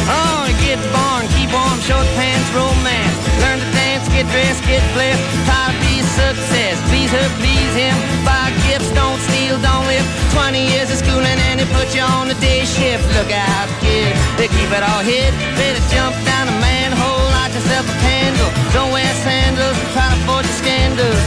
Oh, 0.07 0.47
get 0.63 0.79
born, 0.95 1.27
keep 1.35 1.51
warm, 1.51 1.79
short 1.83 2.07
pants, 2.15 2.49
romance. 2.55 3.19
Learn 3.43 3.59
to 3.59 3.76
dance, 4.07 4.15
get 4.15 4.27
dressed, 4.33 4.63
get 4.67 4.83
blessed. 4.95 5.23
Try 5.47 5.73
to 5.73 5.79
be 5.83 6.03
success. 6.03 6.77
Please 6.89 7.11
her, 7.11 7.29
please 7.39 7.75
him. 7.75 7.95
Buy 8.25 8.53
gifts, 8.67 8.91
don't 8.95 9.19
steal, 9.31 9.59
don't 9.61 9.87
live. 9.87 10.07
20 10.33 10.59
years 10.59 10.91
of 10.91 10.99
schooling 10.99 11.39
and 11.51 11.61
they 11.61 11.67
put 11.75 11.95
you 11.95 12.03
on 12.03 12.29
the 12.29 12.35
day 12.41 12.65
shift. 12.65 13.05
Look 13.17 13.31
out, 13.33 13.69
kid, 13.81 14.15
they 14.37 14.49
keep 14.49 14.71
it 14.71 14.83
all 14.83 15.03
hid. 15.03 15.33
Better 15.57 15.83
jump 15.91 16.15
down 16.25 16.49
a 16.49 16.57
manhole, 16.61 17.25
light 17.41 17.53
yourself 17.55 17.87
a 17.89 17.97
candle. 18.01 18.51
Don't 18.73 18.93
wear 18.93 19.11
sandals, 19.25 19.77
try 19.93 20.09
to 20.11 20.19
forge 20.27 20.47
your 20.47 20.59
scandals. 20.61 21.23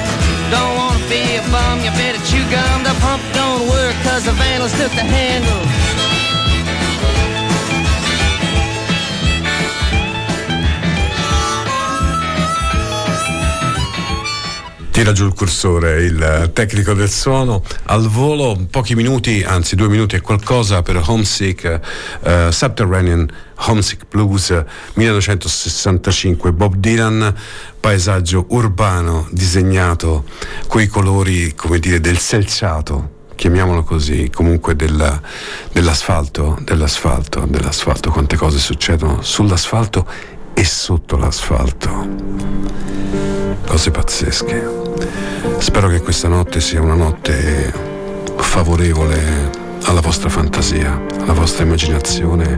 Don't 0.49 0.75
wanna 0.77 1.03
be 1.09 1.37
a 1.37 1.43
bum, 1.51 1.81
you 1.83 1.91
better 1.97 2.21
chew 2.25 2.43
gum. 2.49 2.83
The 2.83 2.95
pump 3.01 3.21
don't 3.33 3.67
work, 3.69 3.95
cause 4.03 4.25
the 4.25 4.33
vandals 4.33 4.73
took 4.77 4.91
the 4.93 5.05
handle. 5.05 6.28
Tira 14.99 15.13
giù 15.13 15.27
il 15.27 15.33
cursore, 15.33 16.03
il 16.03 16.49
tecnico 16.51 16.93
del 16.93 17.09
suono. 17.09 17.63
Al 17.85 18.09
volo, 18.09 18.67
pochi 18.69 18.95
minuti, 18.95 19.45
anzi 19.47 19.77
due 19.77 19.87
minuti 19.87 20.17
e 20.17 20.19
qualcosa 20.19 20.81
per 20.81 21.01
Homesick, 21.07 21.79
uh, 22.19 22.51
Subterranean 22.51 23.25
Homesick 23.67 24.03
Blues 24.09 24.61
1965, 24.95 26.51
Bob 26.51 26.75
Dylan, 26.75 27.33
paesaggio 27.79 28.47
urbano 28.49 29.25
disegnato 29.31 30.25
coi 30.67 30.87
colori, 30.87 31.55
come 31.55 31.79
dire, 31.79 32.01
del 32.01 32.17
selciato 32.17 33.11
chiamiamolo 33.35 33.83
così, 33.83 34.29
comunque 34.33 34.75
della, 34.75 35.21
dell'asfalto, 35.71 36.57
dell'asfalto, 36.61 37.45
dell'asfalto, 37.47 38.11
quante 38.11 38.35
cose 38.35 38.57
succedono 38.57 39.21
sull'asfalto 39.21 40.05
e 40.53 40.65
sotto 40.65 41.15
l'asfalto 41.15 43.28
cose 43.65 43.91
pazzesche. 43.91 44.69
Spero 45.57 45.87
che 45.87 46.01
questa 46.01 46.27
notte 46.27 46.59
sia 46.59 46.81
una 46.81 46.95
notte 46.95 47.73
favorevole 48.37 49.49
alla 49.83 50.01
vostra 50.01 50.29
fantasia, 50.29 50.99
alla 51.19 51.33
vostra 51.33 51.63
immaginazione, 51.63 52.57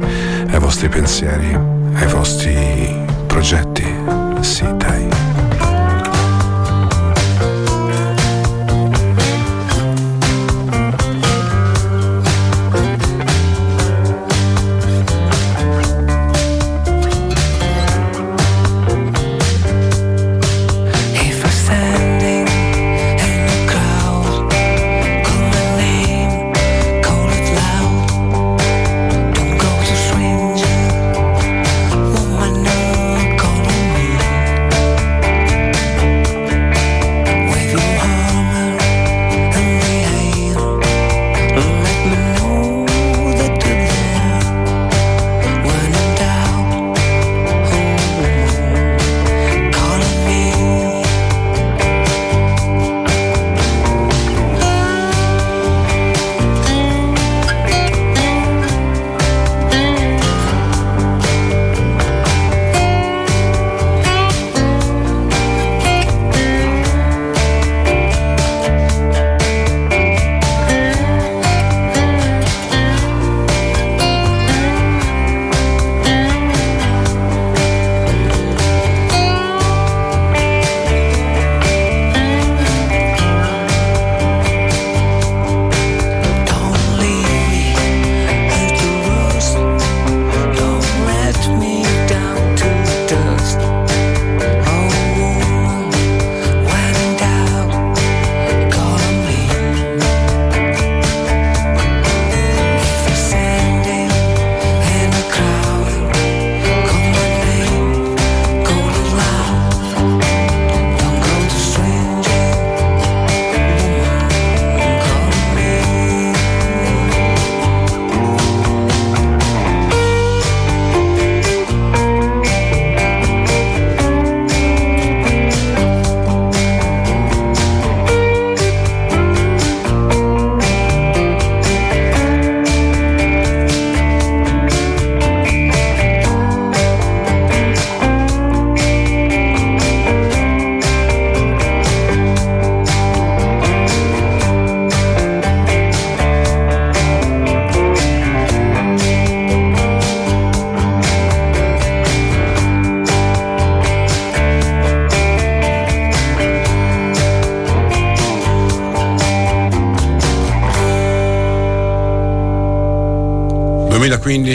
ai 0.50 0.60
vostri 0.60 0.90
pensieri, 0.90 1.54
ai 1.94 2.08
vostri 2.08 3.06
progetti. 3.28 3.86
Sì, 4.42 4.66
dai. 4.78 5.31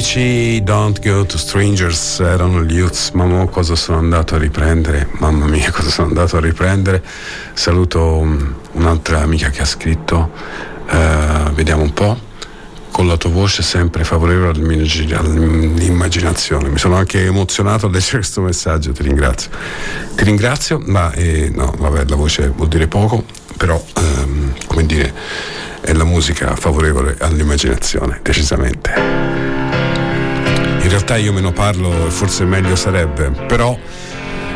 2015 0.07 0.63
Don't 0.63 1.01
Go 1.01 1.27
to 1.27 1.37
Strangers 1.37 2.21
erano 2.21 2.63
gli 2.63 2.77
Youths, 2.77 3.11
ma 3.11 3.45
cosa 3.47 3.75
sono 3.75 3.99
andato 3.99 4.37
a 4.37 4.39
riprendere? 4.39 5.09
Mamma 5.19 5.47
mia, 5.47 5.69
cosa 5.75 5.91
sono 5.91 6.07
andato 6.07 6.37
a 6.37 6.41
riprendere? 6.41 7.03
Saluto 7.55 8.19
um, 8.19 8.55
un'altra 8.73 9.23
amica 9.23 9.51
che 9.51 9.63
ha 9.63 9.65
scritto, 9.65 10.31
uh, 10.89 11.51
vediamo 11.55 11.83
un 11.83 11.93
po'. 11.93 12.17
Con 12.93 13.09
la 13.09 13.17
tua 13.17 13.31
voce 13.31 13.63
sempre 13.63 14.05
favorevole 14.05 14.53
all'immaginazione. 14.53 16.69
Mi 16.69 16.79
sono 16.79 16.95
anche 16.95 17.25
emozionato 17.25 17.87
a 17.87 17.91
leggere 17.91 18.19
questo 18.23 18.43
messaggio, 18.43 18.93
ti 18.93 19.03
ringrazio. 19.03 19.51
Ti 20.15 20.25
ringrazio, 20.25 20.81
ma 20.85 21.11
eh, 21.13 21.51
no, 21.53 21.75
vabbè, 21.77 22.05
la 22.07 22.17
voce 22.17 22.47
vuol 22.49 22.69
dire 22.69 22.87
poco, 22.87 23.25
però 23.57 23.83
ehm, 23.97 24.55
come 24.67 24.87
dire 24.87 25.13
è 25.81 25.93
la 25.93 26.05
musica 26.05 26.55
favorevole 26.55 27.17
all'immaginazione, 27.19 28.21
decisamente. 28.23 29.06
In 30.87 30.93
realtà 30.93 31.17
io 31.17 31.33
me 31.33 31.41
ne 31.41 31.51
parlo 31.51 32.07
e 32.07 32.11
forse 32.11 32.45
meglio 32.45 32.77
sarebbe, 32.77 33.31
però, 33.49 33.77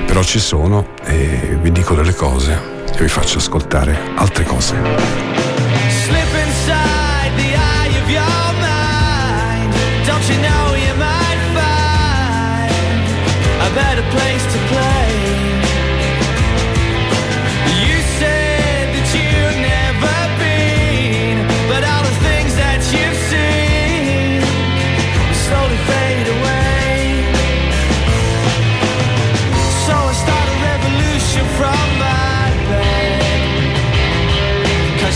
però 0.07 0.23
ci 0.23 0.39
sono 0.39 0.95
e 1.03 1.59
vi 1.61 1.73
dico 1.73 1.97
delle 1.97 2.15
cose 2.15 2.57
e 2.95 3.01
vi 3.01 3.09
faccio 3.09 3.39
ascoltare 3.39 3.99
altre 4.15 4.45
cose. 4.45 4.77
Slip 4.77 6.47
inside 6.47 7.35
the 7.37 7.51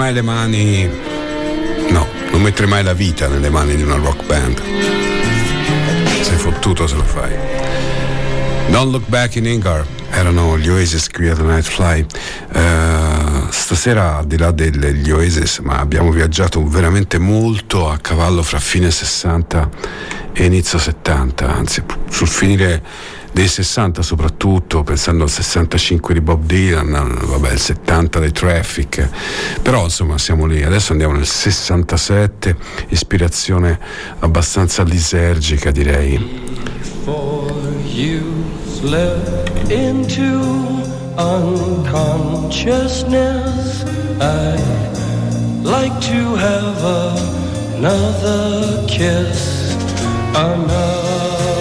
mai 0.00 0.14
le 0.14 0.22
mani, 0.22 0.90
no, 1.90 2.06
non 2.30 2.40
mettere 2.40 2.66
mai 2.66 2.82
la 2.82 2.94
vita 2.94 3.28
nelle 3.28 3.50
mani 3.50 3.76
di 3.76 3.82
una 3.82 3.96
rock 3.96 4.24
band. 4.24 4.58
Sei 6.22 6.36
fottuto 6.38 6.86
se 6.86 6.94
lo 6.94 7.04
fai. 7.04 7.30
Don't 8.70 8.92
Look 8.92 9.08
Back 9.08 9.34
in 9.34 9.44
Ingar 9.44 9.84
erano 10.08 10.56
gli 10.56 10.70
Oasis 10.70 11.08
qui 11.08 11.28
a 11.28 11.34
The 11.34 11.42
Night 11.42 11.64
Fly. 11.64 12.06
Eh, 12.50 13.46
stasera 13.50 14.16
al 14.16 14.26
di 14.26 14.38
là 14.38 14.50
degli 14.52 15.10
Oasis, 15.10 15.58
ma 15.58 15.80
abbiamo 15.80 16.10
viaggiato 16.10 16.66
veramente 16.66 17.18
molto 17.18 17.90
a 17.90 17.98
cavallo 17.98 18.42
fra 18.42 18.58
fine 18.58 18.90
60 18.90 19.68
e 20.32 20.44
inizio 20.46 20.78
70, 20.78 21.46
anzi 21.46 21.82
sul 22.08 22.28
finire 22.28 22.82
dei 23.32 23.48
60 23.48 24.02
soprattutto, 24.02 24.82
pensando 24.82 25.24
al 25.24 25.30
65 25.30 26.14
di 26.14 26.20
Bob 26.20 26.44
Dylan, 26.44 27.18
vabbè 27.22 27.52
il 27.52 27.58
70 27.58 28.18
dei 28.18 28.32
Traffic, 28.32 29.08
però 29.62 29.84
insomma 29.84 30.18
siamo 30.18 30.46
lì, 30.46 30.62
adesso 30.62 30.92
andiamo 30.92 31.14
nel 31.14 31.26
67, 31.26 32.56
ispirazione 32.88 33.78
abbastanza 34.18 34.82
lisergica 34.82 35.70
direi. 35.70 36.48
Like 45.62 46.00
to 46.00 46.34
have 46.36 46.82
another 47.76 48.86
kiss, 48.86 49.76
another 50.34 51.59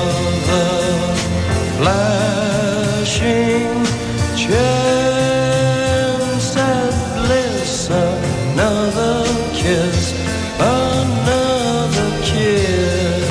bliss, 7.30 7.90
another 7.90 9.24
kiss, 9.54 10.14
another 10.60 12.10
kiss. 12.24 13.30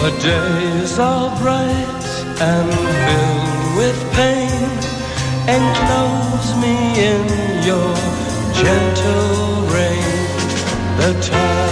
The 0.00 0.10
days 0.18 0.98
are 0.98 1.30
bright 1.38 2.06
and 2.40 2.70
filled 3.04 3.76
with 3.76 3.98
pain. 4.14 4.68
Enclose 5.56 6.50
me 6.62 6.74
in 7.10 7.22
your 7.66 7.94
gentle. 8.54 9.39
The 11.00 11.14
time 11.22 11.69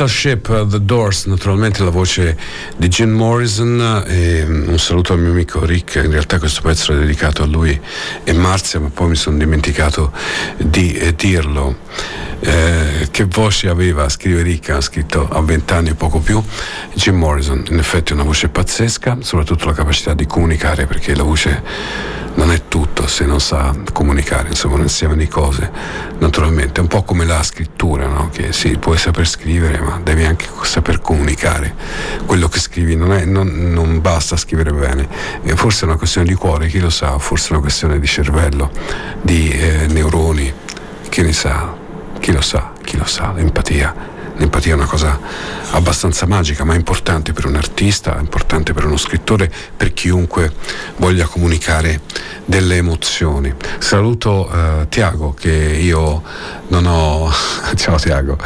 Crystal 0.00 0.08
Ship, 0.08 0.48
uh, 0.48 0.66
The 0.66 0.82
Doors, 0.82 1.26
naturalmente 1.26 1.84
la 1.84 1.90
voce 1.90 2.34
di 2.76 2.88
Jim 2.88 3.10
Morrison 3.10 4.02
e 4.06 4.46
mm, 4.46 4.68
un 4.68 4.78
saluto 4.78 5.12
al 5.12 5.18
mio 5.18 5.30
amico 5.30 5.62
Rick, 5.62 5.96
in 5.96 6.10
realtà 6.10 6.38
questo 6.38 6.62
pezzo 6.62 6.94
è 6.94 6.96
dedicato 6.96 7.42
a 7.42 7.46
lui 7.46 7.78
e 8.24 8.32
Marzia, 8.32 8.80
ma 8.80 8.88
poi 8.88 9.10
mi 9.10 9.16
sono 9.16 9.36
dimenticato 9.36 10.10
di 10.56 10.94
eh, 10.94 11.14
dirlo. 11.14 11.76
Eh, 12.42 13.08
che 13.10 13.24
voce 13.24 13.68
aveva, 13.68 14.08
scrive 14.08 14.40
Rick, 14.40 14.70
ha 14.70 14.80
scritto 14.80 15.28
a 15.28 15.42
vent'anni 15.42 15.90
o 15.90 15.94
poco 15.94 16.20
più, 16.20 16.42
Jim 16.94 17.16
Morrison, 17.16 17.62
in 17.68 17.78
effetti 17.78 18.14
una 18.14 18.22
voce 18.22 18.48
pazzesca, 18.48 19.18
soprattutto 19.20 19.66
la 19.66 19.74
capacità 19.74 20.14
di 20.14 20.24
comunicare 20.24 20.86
perché 20.86 21.14
la 21.14 21.24
voce 21.24 21.62
non 22.34 22.52
è 22.52 22.68
tutto 22.68 23.06
se 23.06 23.24
non 23.24 23.40
sa 23.40 23.74
comunicare, 23.92 24.48
insomma 24.48 24.74
un 24.76 24.82
insieme 24.82 25.16
di 25.16 25.26
cose, 25.26 25.70
naturalmente, 26.18 26.78
è 26.78 26.82
un 26.82 26.88
po' 26.88 27.02
come 27.02 27.24
la 27.24 27.42
scrittura, 27.42 28.06
no? 28.06 28.30
che 28.30 28.52
sì, 28.52 28.78
puoi 28.78 28.96
saper 28.98 29.26
scrivere 29.26 29.80
ma 29.80 30.00
devi 30.02 30.24
anche 30.24 30.46
saper 30.62 31.00
comunicare, 31.00 31.74
quello 32.26 32.48
che 32.48 32.58
scrivi 32.58 32.96
non, 32.96 33.12
è, 33.12 33.24
non, 33.24 33.48
non 33.72 34.00
basta 34.00 34.36
scrivere 34.36 34.72
bene, 34.72 35.08
e 35.42 35.56
forse 35.56 35.82
è 35.82 35.88
una 35.88 35.96
questione 35.96 36.26
di 36.26 36.34
cuore, 36.34 36.68
chi 36.68 36.78
lo 36.78 36.90
sa, 36.90 37.18
forse 37.18 37.48
è 37.48 37.52
una 37.52 37.60
questione 37.60 37.98
di 37.98 38.06
cervello, 38.06 38.70
di 39.20 39.50
eh, 39.50 39.86
neuroni, 39.88 40.52
chi 41.08 41.22
ne 41.22 41.32
sa, 41.32 41.74
chi 42.20 42.32
lo 42.32 42.40
sa, 42.40 42.72
chi 42.82 42.96
lo 42.96 43.04
sa, 43.04 43.32
l'empatia. 43.32 44.18
L'empatia 44.36 44.72
è 44.72 44.74
una 44.76 44.86
cosa 44.86 45.18
abbastanza 45.72 46.26
magica, 46.26 46.64
ma 46.64 46.74
importante 46.74 47.32
per 47.32 47.46
un 47.46 47.56
artista, 47.56 48.16
importante 48.18 48.72
per 48.72 48.84
uno 48.84 48.96
scrittore, 48.96 49.50
per 49.76 49.92
chiunque 49.92 50.52
voglia 50.96 51.26
comunicare 51.26 52.00
delle 52.44 52.76
emozioni. 52.76 53.52
Saluto 53.78 54.50
eh, 54.50 54.86
Tiago 54.88 55.32
che 55.32 55.52
io 55.52 56.22
non 56.68 56.86
ho. 56.86 57.30
Ciao 57.76 57.96
Tiago. 57.96 58.36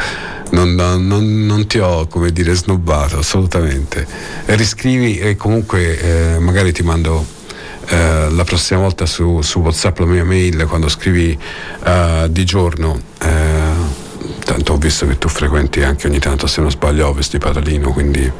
Non, 0.51 0.75
non- 0.75 1.45
non- 1.45 1.65
ti 1.67 1.79
ho 1.79 2.07
come 2.07 2.31
dire 2.31 2.53
snobbato 2.53 3.17
assolutamente 3.17 4.05
riscrivi 4.45 5.17
e 5.17 5.35
comunque 5.35 6.35
eh, 6.35 6.39
magari 6.39 6.71
ti 6.71 6.83
mando 6.83 7.25
eh, 7.87 8.29
la 8.29 8.43
prossima 8.43 8.79
volta 8.79 9.07
su, 9.07 9.41
su 9.41 9.59
whatsapp 9.59 9.97
la 9.99 10.05
mia 10.05 10.23
mail 10.23 10.65
quando 10.67 10.87
scrivi 10.87 11.37
eh, 11.83 12.27
di 12.29 12.45
giorno 12.45 12.99
eh, 13.19 13.54
visto 14.85 15.07
che 15.07 15.17
tu 15.17 15.29
frequenti 15.29 15.81
anche 15.81 16.05
ogni 16.05 16.19
tanto 16.19 16.45
se 16.45 16.61
non 16.61 16.69
sbaglio 16.69 17.07
Ovest 17.07 17.31
di 17.31 17.39
Patalino 17.39 17.91
quindi 17.91 18.31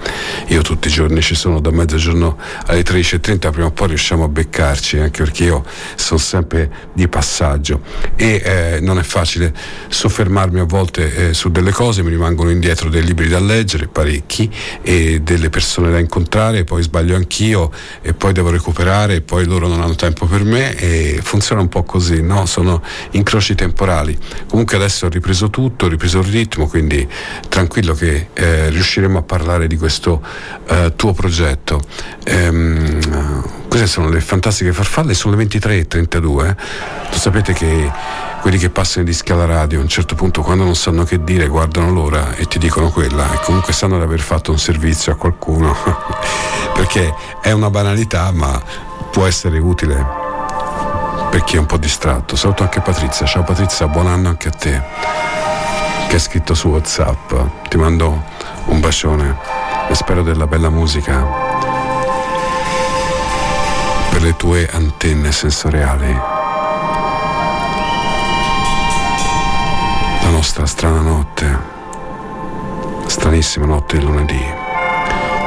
io 0.47 0.61
tutti 0.61 0.89
i 0.89 0.91
giorni 0.91 1.19
ci 1.21 1.33
sono 1.33 1.59
da 1.59 1.71
mezzogiorno 1.71 2.37
alle 2.67 2.83
13.30 2.83 3.51
prima 3.51 3.65
o 3.65 3.71
poi 3.71 3.87
riusciamo 3.87 4.25
a 4.25 4.27
beccarci 4.27 4.99
anche 4.99 5.23
perché 5.23 5.45
io 5.45 5.65
sono 5.95 6.19
sempre 6.19 6.69
di 6.93 7.07
passaggio 7.07 7.81
e 8.15 8.41
eh, 8.45 8.79
non 8.79 8.99
è 8.99 9.01
facile 9.01 9.51
soffermarmi 9.87 10.59
a 10.59 10.65
volte 10.65 11.29
eh, 11.29 11.33
su 11.33 11.49
delle 11.49 11.71
cose 11.71 12.03
mi 12.03 12.09
rimangono 12.09 12.51
indietro 12.51 12.89
dei 12.89 13.03
libri 13.03 13.27
da 13.27 13.39
leggere 13.39 13.87
parecchi 13.87 14.47
e 14.83 15.21
delle 15.21 15.49
persone 15.49 15.89
da 15.89 15.97
incontrare 15.97 16.63
poi 16.63 16.83
sbaglio 16.83 17.15
anch'io 17.15 17.71
e 18.03 18.13
poi 18.13 18.33
devo 18.33 18.51
recuperare 18.51 19.15
e 19.15 19.21
poi 19.21 19.45
loro 19.45 19.67
non 19.67 19.81
hanno 19.81 19.95
tempo 19.95 20.27
per 20.27 20.43
me 20.43 20.75
e 20.75 21.19
funziona 21.23 21.61
un 21.61 21.69
po' 21.69 21.81
così 21.81 22.21
no? 22.21 22.45
sono 22.45 22.83
incroci 23.11 23.55
temporali 23.55 24.15
comunque 24.47 24.75
adesso 24.75 25.07
ho 25.07 25.09
ripreso 25.09 25.49
tutto 25.49 25.85
ho 25.85 25.89
ripreso 25.89 26.19
il 26.19 26.34
ritmo, 26.35 26.67
quindi 26.67 27.07
tranquillo 27.47 27.93
che 27.93 28.27
eh, 28.33 28.69
riusciremo 28.69 29.19
a 29.19 29.21
parlare 29.21 29.67
di 29.67 29.77
questo 29.77 30.21
eh, 30.67 30.93
tuo 30.95 31.13
progetto. 31.13 31.79
Ehm, 32.25 33.63
queste 33.69 33.87
sono 33.87 34.09
le 34.09 34.19
fantastiche 34.19 34.73
farfalle, 34.73 35.13
sono 35.13 35.35
le 35.35 35.45
23.32. 35.45 36.47
Eh. 36.47 36.55
Lo 37.11 37.17
sapete 37.17 37.53
che 37.53 37.91
quelli 38.41 38.57
che 38.57 38.69
passano 38.69 39.03
i 39.03 39.05
dischi 39.05 39.31
alla 39.31 39.45
radio 39.45 39.79
a 39.79 39.81
un 39.81 39.87
certo 39.87 40.13
punto 40.15 40.41
quando 40.41 40.63
non 40.63 40.75
sanno 40.75 41.03
che 41.03 41.23
dire 41.23 41.47
guardano 41.47 41.91
l'ora 41.91 42.35
e 42.35 42.45
ti 42.45 42.59
dicono 42.59 42.91
quella 42.91 43.33
e 43.33 43.39
comunque 43.43 43.73
sanno 43.73 43.97
di 43.97 44.03
aver 44.03 44.19
fatto 44.19 44.51
un 44.51 44.59
servizio 44.59 45.13
a 45.13 45.15
qualcuno 45.15 45.75
perché 46.75 47.11
è 47.41 47.51
una 47.51 47.71
banalità 47.71 48.31
ma 48.31 48.61
può 49.11 49.25
essere 49.25 49.57
utile 49.57 50.05
per 51.31 51.43
chi 51.43 51.55
è 51.55 51.59
un 51.59 51.65
po' 51.65 51.77
distratto. 51.77 52.35
Saluto 52.35 52.63
anche 52.63 52.81
Patrizia, 52.81 53.25
ciao 53.25 53.43
Patrizia, 53.43 53.87
buon 53.87 54.07
anno 54.07 54.29
anche 54.29 54.47
a 54.47 54.51
te 54.51 55.44
che 56.15 56.21
hai 56.21 56.27
scritto 56.27 56.53
su 56.53 56.69
Whatsapp. 56.69 57.33
Ti 57.67 57.75
mando 57.77 58.23
un 58.67 58.79
bacione 58.79 59.37
e 59.89 59.95
spero 59.95 60.23
della 60.23 60.47
bella 60.47 60.69
musica 60.69 61.25
per 64.09 64.21
le 64.21 64.33
tue 64.37 64.69
antenne 64.71 65.33
sensoriali. 65.33 66.13
La 70.21 70.29
nostra 70.29 70.65
strana 70.65 71.01
notte, 71.01 71.59
stranissima 73.07 73.65
notte 73.65 73.97
di 73.97 74.05
lunedì. 74.05 74.41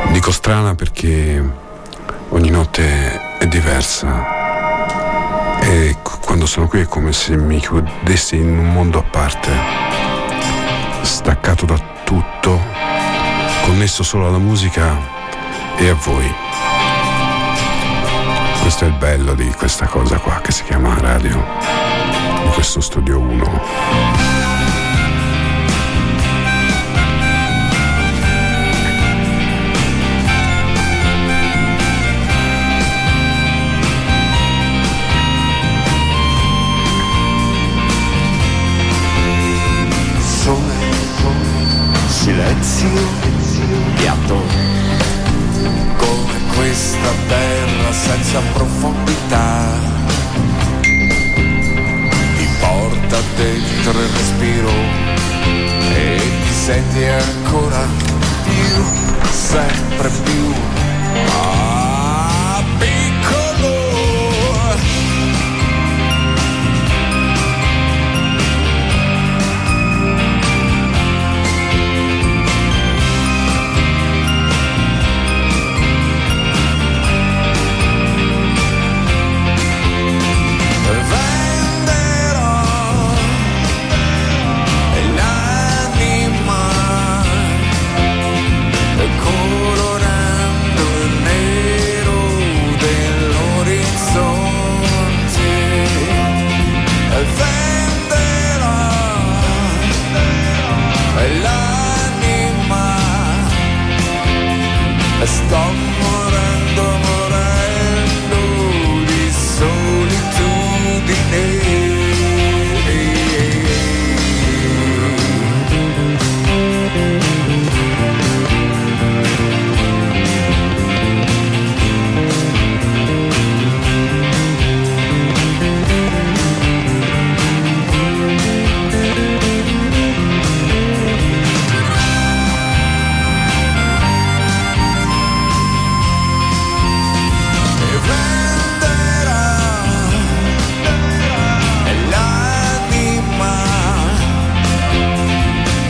Dico 0.09 0.31
strana 0.31 0.75
perché 0.75 1.43
ogni 2.29 2.51
notte 2.51 3.39
è 3.39 3.47
diversa 3.47 4.37
e 5.61 5.97
quando 6.21 6.45
sono 6.45 6.69
qui 6.69 6.81
è 6.81 6.87
come 6.87 7.15
se 7.15 7.37
mi 7.37 7.59
chiudessi 7.59 8.37
in 8.37 8.59
un 8.59 8.73
mondo 8.73 8.99
a 8.99 9.03
parte, 9.03 10.18
staccato 11.09 11.65
da 11.65 11.79
tutto, 12.05 12.61
connesso 13.65 14.03
solo 14.03 14.29
alla 14.29 14.39
musica 14.39 14.97
e 15.77 15.89
a 15.89 15.95
voi. 15.95 16.33
Questo 18.61 18.85
è 18.85 18.89
il 18.89 18.95
bello 18.95 19.35
di 19.35 19.51
questa 19.53 19.87
cosa 19.87 20.19
qua 20.19 20.41
che 20.43 20.53
si 20.53 20.65
chiama 20.65 20.95
radio, 20.99 21.43
di 22.45 22.51
questo 22.51 22.81
studio 22.81 23.19
1. 23.19 24.38
Silenzio, 42.89 43.77
piatto, 43.97 44.37
come 45.97 46.35
questa 46.55 47.13
terra 47.29 47.93
senza 47.93 48.41
profondità. 48.53 49.97
Ti 52.37 52.49
porta 52.61 53.17
dentro 53.37 54.01
il 54.01 54.09
respiro 54.09 54.71
e 55.95 56.21
ti 56.43 56.53
senti 56.53 57.05
ancora 57.05 57.87
più, 58.45 58.85
sempre 59.31 60.09
più. 60.25 60.68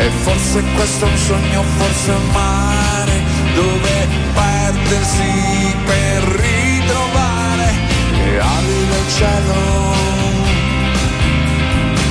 E 0.09 0.11
forse 0.11 0.63
questo 0.75 1.05
è 1.05 1.11
un 1.11 1.17
sogno, 1.19 1.63
forse 1.77 2.11
un 2.13 2.31
mare 2.33 3.23
dove 3.55 4.09
perdersi 4.33 5.77
per 5.85 6.23
ritrovare 6.23 7.73
le 8.13 8.41
ali 8.41 8.87
del 8.93 9.09
cielo, 9.17 9.55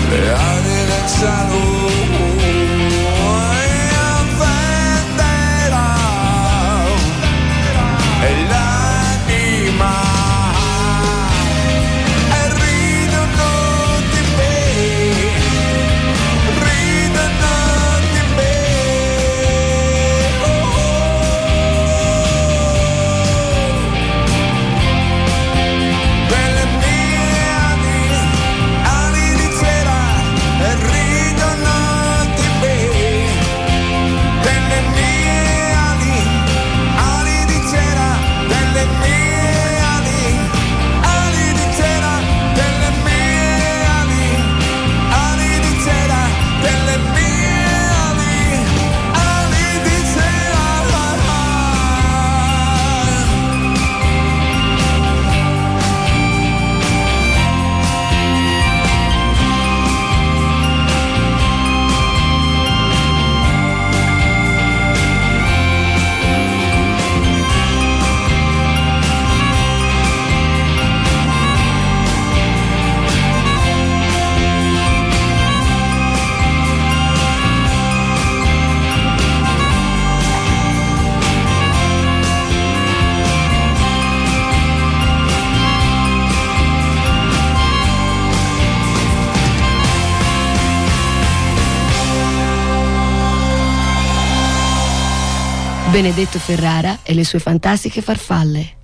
le 0.10 0.34
ali 0.34 0.86
del 0.86 1.08
cielo. 1.08 2.07
Benedetto 95.98 96.38
Ferrara 96.38 97.00
e 97.02 97.16
le 97.16 97.26
sue 97.26 97.39
fantastiche 97.39 98.04
farfalle. 98.04 98.77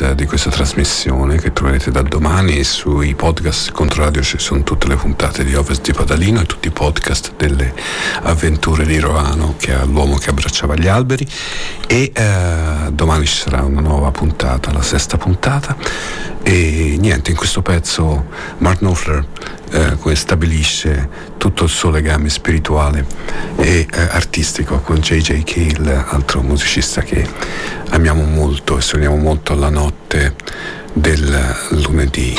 Di 0.00 0.24
questa 0.24 0.48
trasmissione 0.48 1.36
che 1.36 1.52
troverete 1.52 1.90
da 1.90 2.00
domani 2.00 2.64
sui 2.64 3.14
podcast 3.14 3.70
Controradio 3.70 4.22
ci 4.22 4.38
sono 4.38 4.62
tutte 4.62 4.88
le 4.88 4.96
puntate 4.96 5.44
di 5.44 5.54
Ovest 5.54 5.82
di 5.82 5.92
Padalino 5.92 6.40
e 6.40 6.46
tutti 6.46 6.68
i 6.68 6.70
podcast 6.70 7.34
delle 7.36 7.74
avventure 8.22 8.86
di 8.86 8.98
Roano 8.98 9.56
che 9.58 9.78
è 9.78 9.84
l'uomo 9.84 10.16
che 10.16 10.30
abbracciava 10.30 10.74
gli 10.74 10.88
alberi. 10.88 11.26
E 11.86 12.12
eh, 12.14 12.90
domani 12.92 13.26
ci 13.26 13.36
sarà 13.36 13.62
una 13.62 13.82
nuova 13.82 14.10
puntata, 14.10 14.72
la 14.72 14.80
sesta 14.80 15.18
puntata. 15.18 15.76
E 16.42 16.79
niente, 17.00 17.30
in 17.30 17.36
questo 17.36 17.62
pezzo 17.62 18.26
Mark 18.58 18.78
Knopfler 18.78 19.26
eh, 19.70 20.14
stabilisce 20.14 21.08
tutto 21.38 21.64
il 21.64 21.70
suo 21.70 21.90
legame 21.90 22.28
spirituale 22.28 23.04
e 23.56 23.86
eh, 23.90 24.00
artistico 24.00 24.80
con 24.80 24.96
J.J. 24.96 25.42
Cale, 25.42 26.04
altro 26.08 26.42
musicista 26.42 27.02
che 27.02 27.26
amiamo 27.90 28.24
molto 28.24 28.78
e 28.78 28.80
suoniamo 28.80 29.16
molto 29.16 29.54
la 29.54 29.70
notte 29.70 30.34
del 30.92 31.56
lunedì. 31.70 32.36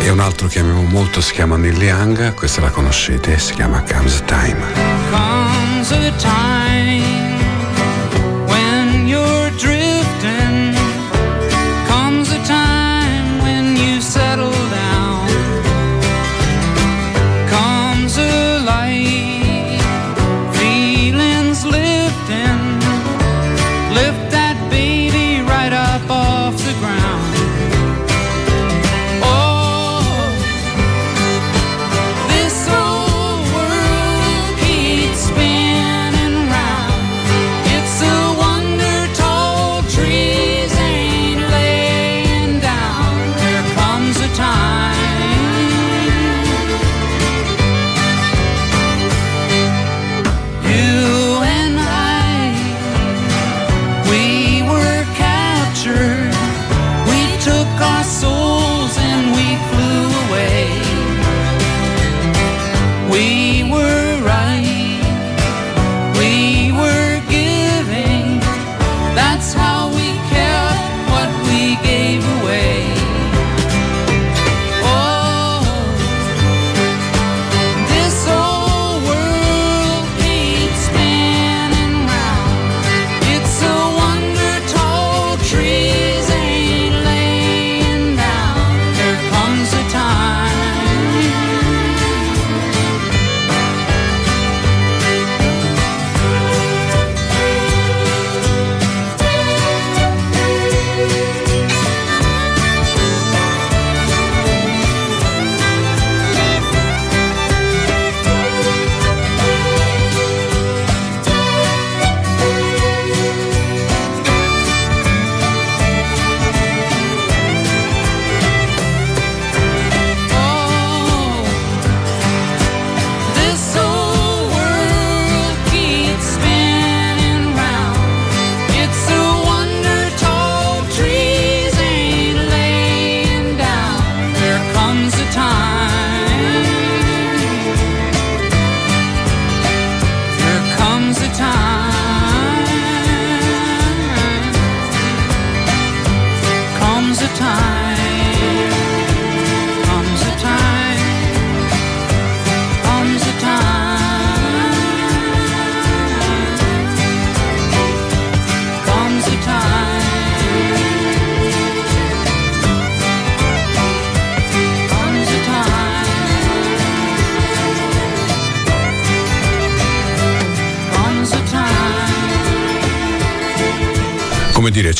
E 0.00 0.10
un 0.10 0.20
altro 0.20 0.48
che 0.48 0.60
amiamo 0.60 0.82
molto 0.82 1.20
si 1.20 1.32
chiama 1.32 1.56
Neil 1.56 1.80
Young, 1.80 2.34
questa 2.34 2.60
la 2.60 2.70
conoscete, 2.70 3.38
si 3.38 3.54
chiama 3.54 3.82
Comes 3.82 4.20
a 4.20 4.24
Time. 4.24 4.92
comes 5.82 5.92
a 5.92 6.12
time 6.18 7.31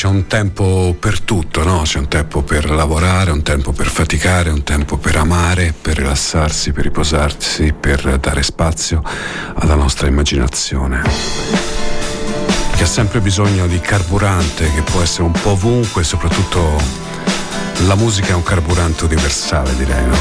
c'è 0.02 0.08
un 0.08 0.26
tempo 0.26 0.96
per 0.98 1.20
tutto, 1.20 1.62
no? 1.62 1.82
C'è 1.84 2.00
un 2.00 2.08
tempo 2.08 2.42
per 2.42 2.68
lavorare, 2.68 3.30
un 3.30 3.42
tempo 3.42 3.70
per 3.70 3.86
faticare, 3.86 4.50
un 4.50 4.64
tempo 4.64 4.96
per 4.96 5.14
amare, 5.14 5.72
per 5.80 5.96
rilassarsi, 5.98 6.72
per 6.72 6.82
riposarsi, 6.82 7.72
per 7.72 8.18
dare 8.18 8.42
spazio 8.42 9.00
alla 9.54 9.76
nostra 9.76 10.08
immaginazione. 10.08 11.02
Che 12.74 12.82
ha 12.82 12.86
sempre 12.86 13.20
bisogno 13.20 13.68
di 13.68 13.78
carburante, 13.78 14.72
che 14.72 14.82
può 14.82 15.02
essere 15.02 15.22
un 15.22 15.40
po' 15.40 15.50
ovunque, 15.50 16.02
soprattutto 16.02 16.82
la 17.86 17.94
musica 17.94 18.30
è 18.32 18.34
un 18.34 18.42
carburante 18.42 19.04
universale, 19.04 19.76
direi, 19.76 20.04
no? 20.04 20.18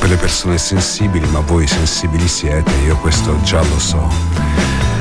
Per 0.00 0.08
le 0.08 0.16
persone 0.16 0.58
sensibili, 0.58 1.28
ma 1.28 1.38
voi 1.38 1.68
sensibili 1.68 2.26
siete, 2.26 2.72
io 2.84 2.96
questo 2.96 3.40
già 3.42 3.62
lo 3.62 3.78
so. 3.78 4.93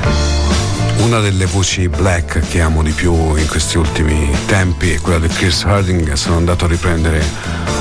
Una 1.04 1.20
delle 1.20 1.46
voci 1.46 1.90
black 1.90 2.40
che 2.48 2.62
amo 2.62 2.82
di 2.82 2.92
più 2.92 3.36
in 3.36 3.46
questi 3.48 3.78
ultimi 3.78 4.32
tempi 4.46 4.94
è 4.94 5.02
quella 5.02 5.20
di 5.20 5.28
Chris 5.28 5.64
Harding. 5.66 6.14
Sono 6.14 6.38
andato 6.38 6.64
a 6.64 6.70
riprendere 6.70 7.22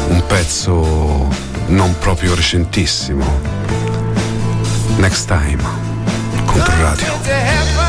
un 0.08 0.24
pezzo 0.26 1.28
non 1.68 1.96
proprio 1.98 2.34
recentissimo. 2.34 3.24
Next 4.96 5.28
Time, 5.28 5.62
contro 6.44 6.74
radio. 6.80 7.81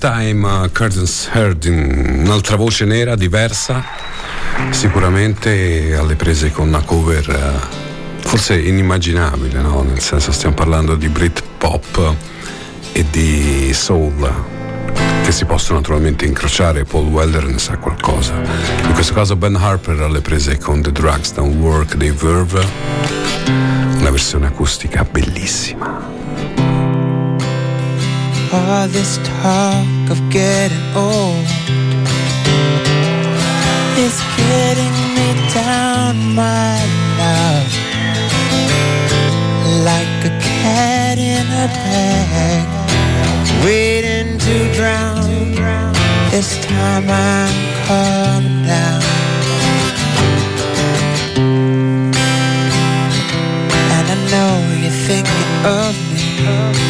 Time 0.00 0.46
uh, 0.46 0.70
Curtains 0.72 1.28
Heard 1.30 1.64
in 1.64 2.22
un'altra 2.24 2.56
voce 2.56 2.86
nera 2.86 3.16
diversa, 3.16 3.84
sicuramente 4.70 5.94
alle 5.94 6.16
prese 6.16 6.50
con 6.50 6.68
una 6.68 6.80
cover 6.80 7.28
uh, 7.28 8.26
forse 8.26 8.58
inimmaginabile, 8.58 9.60
no? 9.60 9.82
nel 9.82 10.00
senso 10.00 10.32
stiamo 10.32 10.54
parlando 10.54 10.94
di 10.94 11.06
Britpop 11.08 12.14
e 12.92 13.04
di 13.10 13.74
soul 13.74 14.32
che 15.22 15.32
si 15.32 15.44
possono 15.44 15.80
naturalmente 15.80 16.24
incrociare, 16.24 16.84
Paul 16.84 17.08
Weller 17.08 17.44
ne 17.44 17.58
sa 17.58 17.76
qualcosa. 17.76 18.32
In 18.86 18.92
questo 18.94 19.12
caso 19.12 19.36
Ben 19.36 19.54
Harper 19.54 20.00
alle 20.00 20.22
prese 20.22 20.56
con 20.56 20.80
The 20.80 20.92
Drugs 20.92 21.34
Don't 21.34 21.56
Work 21.56 21.96
dei 21.96 22.10
Verve, 22.10 22.66
una 23.98 24.10
versione 24.10 24.46
acustica 24.46 25.04
bellissima. 25.04 26.19
All 28.52 28.88
this 28.88 29.18
talk 29.18 30.10
of 30.10 30.18
getting 30.28 30.82
old 30.96 31.46
is 33.96 34.20
getting 34.36 34.96
me 35.14 35.28
down, 35.54 36.34
my 36.34 36.74
love. 37.20 37.70
Like 39.84 40.24
a 40.24 40.34
cat 40.42 41.18
in 41.18 41.46
a 41.46 41.68
bag, 41.78 42.66
waiting 43.64 44.36
to 44.38 44.74
drown. 44.74 45.54
This 46.32 46.58
time 46.66 47.04
I'm 47.08 47.54
calming 47.86 48.66
down. 48.66 49.02
And 53.94 54.06
I 54.10 54.18
know 54.32 54.52
you're 54.82 55.00
thinking 55.06 55.50
of 55.64 55.94
me 56.12 56.89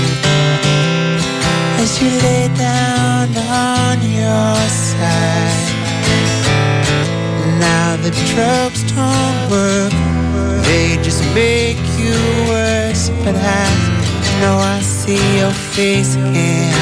you 2.02 2.10
lay 2.22 2.48
down 2.56 3.28
on 3.36 4.00
your 4.00 4.56
side. 4.68 5.68
Now 7.60 7.96
the 7.96 8.10
drugs 8.32 8.82
don't 8.92 9.40
work, 9.50 9.92
they 10.64 10.96
just 11.02 11.22
make 11.34 11.76
you 11.98 12.16
worse. 12.48 13.10
But 13.24 13.36
I 13.36 13.66
know 14.40 14.56
I 14.56 14.80
see 14.80 15.22
your 15.38 15.52
face 15.52 16.16
again. 16.16 16.72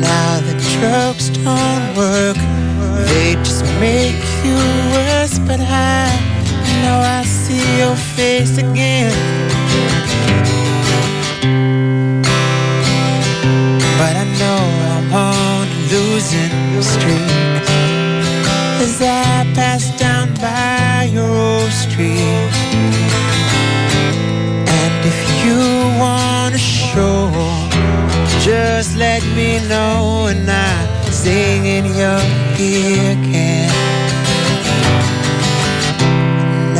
Now 0.00 0.40
the 0.48 0.56
drugs 0.74 1.28
don't 1.28 1.86
work, 1.94 2.38
they 3.08 3.34
just 3.44 3.64
make 3.80 4.22
you 4.44 4.56
worse. 4.96 5.38
But 5.40 5.60
I 5.60 6.08
know 6.82 6.98
I 7.00 7.22
see 7.24 7.64
your 7.78 7.96
face 7.96 8.56
again. 8.56 9.12
Streak 16.84 17.64
As 18.84 19.00
I 19.00 19.48
pass 19.54 19.84
down 19.98 20.28
by 20.34 21.08
your 21.10 21.70
street. 21.70 22.52
And 24.78 24.94
if 25.12 25.20
you 25.42 25.60
wanna 26.02 26.58
show 26.58 27.30
Just 28.48 28.96
let 28.96 29.22
me 29.38 29.50
know 29.70 30.26
and 30.30 30.48
I 30.50 30.74
sing 31.10 31.64
in 31.76 31.84
your 32.02 32.22
ear 32.60 33.12
again. 33.18 33.72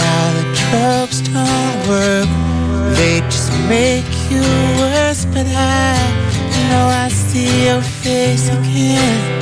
Now 0.00 0.24
the 0.38 0.44
drugs 0.60 1.18
don't 1.32 1.78
work 1.88 2.28
They 2.98 3.20
just 3.32 3.52
make 3.74 4.10
you 4.30 4.44
worse 4.80 5.24
But 5.34 5.46
I 5.46 6.24
know 6.68 6.86
I 7.04 7.08
see 7.08 7.66
your 7.66 7.82
face 7.82 8.48
again. 8.48 9.33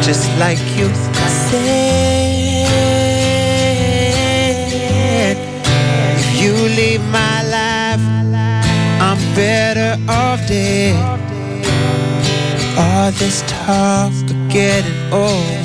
Just 0.00 0.30
like 0.38 0.58
you 0.78 0.88
said. 1.28 1.76
If 6.18 6.40
you 6.40 6.52
leave 6.52 7.04
my 7.10 7.42
life, 7.42 8.00
I'm 8.98 9.18
better 9.34 10.00
off 10.10 10.40
dead. 10.48 10.96
All 12.78 13.10
this 13.12 13.42
talk 13.46 14.12
of 14.12 14.48
getting 14.48 15.12
old 15.12 15.55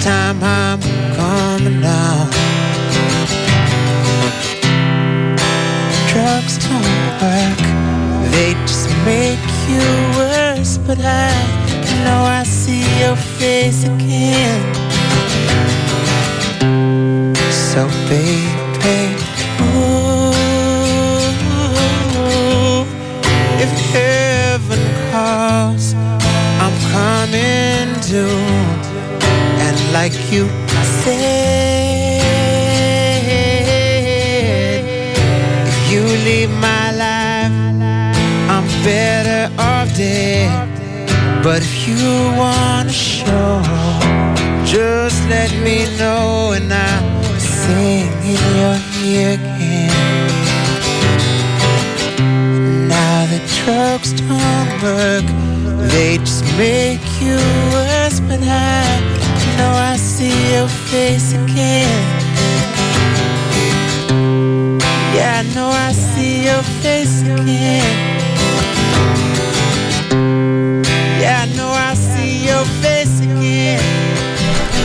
time 0.00 0.42
I'm 0.42 0.80
coming 1.16 1.80
down. 1.80 2.30
Drugs 6.10 6.58
don't 6.64 6.82
work, 7.20 7.58
they 8.32 8.54
just 8.66 8.88
make 9.04 9.44
you 9.68 9.84
worse, 10.16 10.78
but 10.78 10.98
I 11.00 11.32
know 12.04 12.22
I 12.22 12.44
see 12.44 12.84
your 13.00 13.16
face 13.16 13.84
again. 13.84 14.62
So 17.50 17.88
baby, 18.08 19.16
ooh, 19.62 20.32
if 23.64 23.72
heaven 23.92 24.82
calls, 25.10 25.94
I'm 26.62 26.74
coming 26.92 28.00
to. 28.10 28.47
Like 29.92 30.12
you 30.30 30.46
said, 31.02 32.20
if 35.66 35.90
you 35.90 36.02
leave 36.02 36.50
my 36.50 36.92
life, 36.92 37.52
I'm 38.52 38.66
better 38.84 39.50
off 39.58 39.88
dead. 39.96 40.68
But 41.42 41.62
if 41.62 41.88
you 41.88 41.96
wanna 42.36 42.92
show, 42.92 43.62
just 44.64 45.26
let 45.28 45.50
me 45.64 45.86
know 45.98 46.52
and 46.52 46.70
I'll 46.70 47.40
sing 47.40 48.12
in 48.22 48.40
your 48.60 48.78
ear 49.04 49.30
again. 49.40 49.90
Now 52.88 53.26
the 53.32 53.40
drugs 53.56 54.12
don't 54.12 54.70
work, 54.82 55.26
they 55.90 56.18
just 56.18 56.44
make 56.58 57.00
you 57.22 57.38
worse. 57.72 58.20
But 58.20 58.42
I 58.42 59.07
know 59.58 59.72
I 59.74 59.96
see 59.98 60.54
your 60.54 60.68
face 60.68 61.34
again. 61.34 62.04
Yeah, 65.14 65.40
I 65.40 65.54
know 65.54 65.70
I 65.70 65.92
see 65.92 66.44
your 66.44 66.62
face 66.82 67.22
again. 67.22 67.82
Yeah, 71.20 71.42
I 71.42 71.56
know 71.56 71.70
I 71.70 71.94
see 71.94 72.46
your 72.46 72.64
face 72.80 73.20
again. 73.20 73.80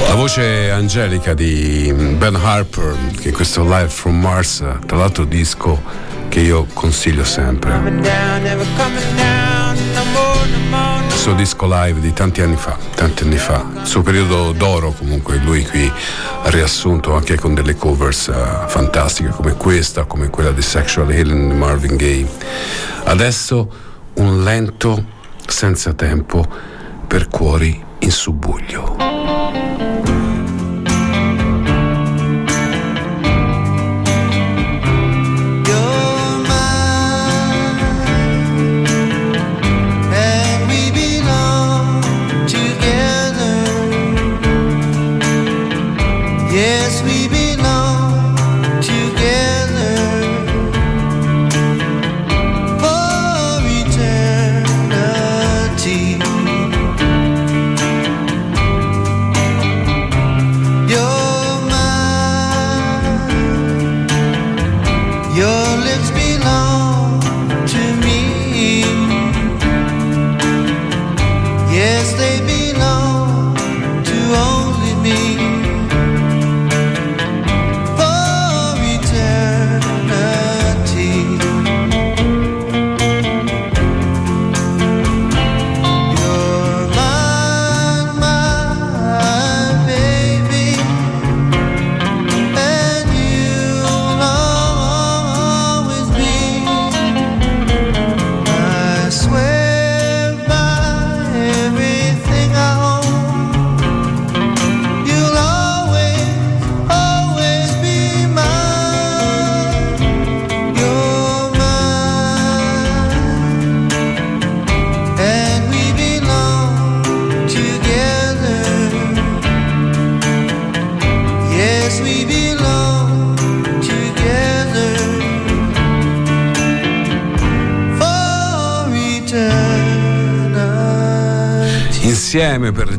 La 0.08 0.16
voce 0.16 0.72
angelica 0.72 1.34
di 1.34 1.94
Ben 2.18 2.36
Harper, 2.36 2.96
che 3.20 3.30
è 3.30 3.32
questo 3.32 3.64
Live 3.64 3.90
from 3.90 4.20
Mars, 4.20 4.64
tra 4.86 4.98
l'altro 4.98 5.24
disco 5.24 5.82
che 6.30 6.42
io 6.42 6.66
consiglio 6.74 7.24
sempre. 7.24 7.80
Suo 11.24 11.36
disco 11.36 11.68
live 11.70 12.02
di 12.02 12.12
tanti 12.12 12.42
anni 12.42 12.58
fa, 12.58 12.78
tanti 12.96 13.24
anni 13.24 13.38
fa, 13.38 13.66
il 13.80 13.88
suo 13.88 14.02
periodo 14.02 14.52
d'oro 14.52 14.92
comunque, 14.92 15.38
lui 15.38 15.66
qui 15.66 15.90
ha 15.90 16.50
riassunto 16.50 17.14
anche 17.14 17.38
con 17.38 17.54
delle 17.54 17.78
covers 17.78 18.28
eh, 18.28 18.68
fantastiche 18.68 19.30
come 19.30 19.54
questa, 19.54 20.04
come 20.04 20.30
quella 20.30 20.52
di 20.52 20.62
Sexual 20.62 21.14
Healing 21.14 21.52
di 21.52 21.58
Marvin 21.58 21.96
Gaye. 21.96 22.28
Adesso 23.06 23.74
un 24.16 24.44
lento, 24.44 25.02
senza 25.48 25.94
tempo, 25.94 26.46
per 27.08 27.30
cuori 27.30 27.82
in 28.00 28.12
subbuglio. 28.12 29.13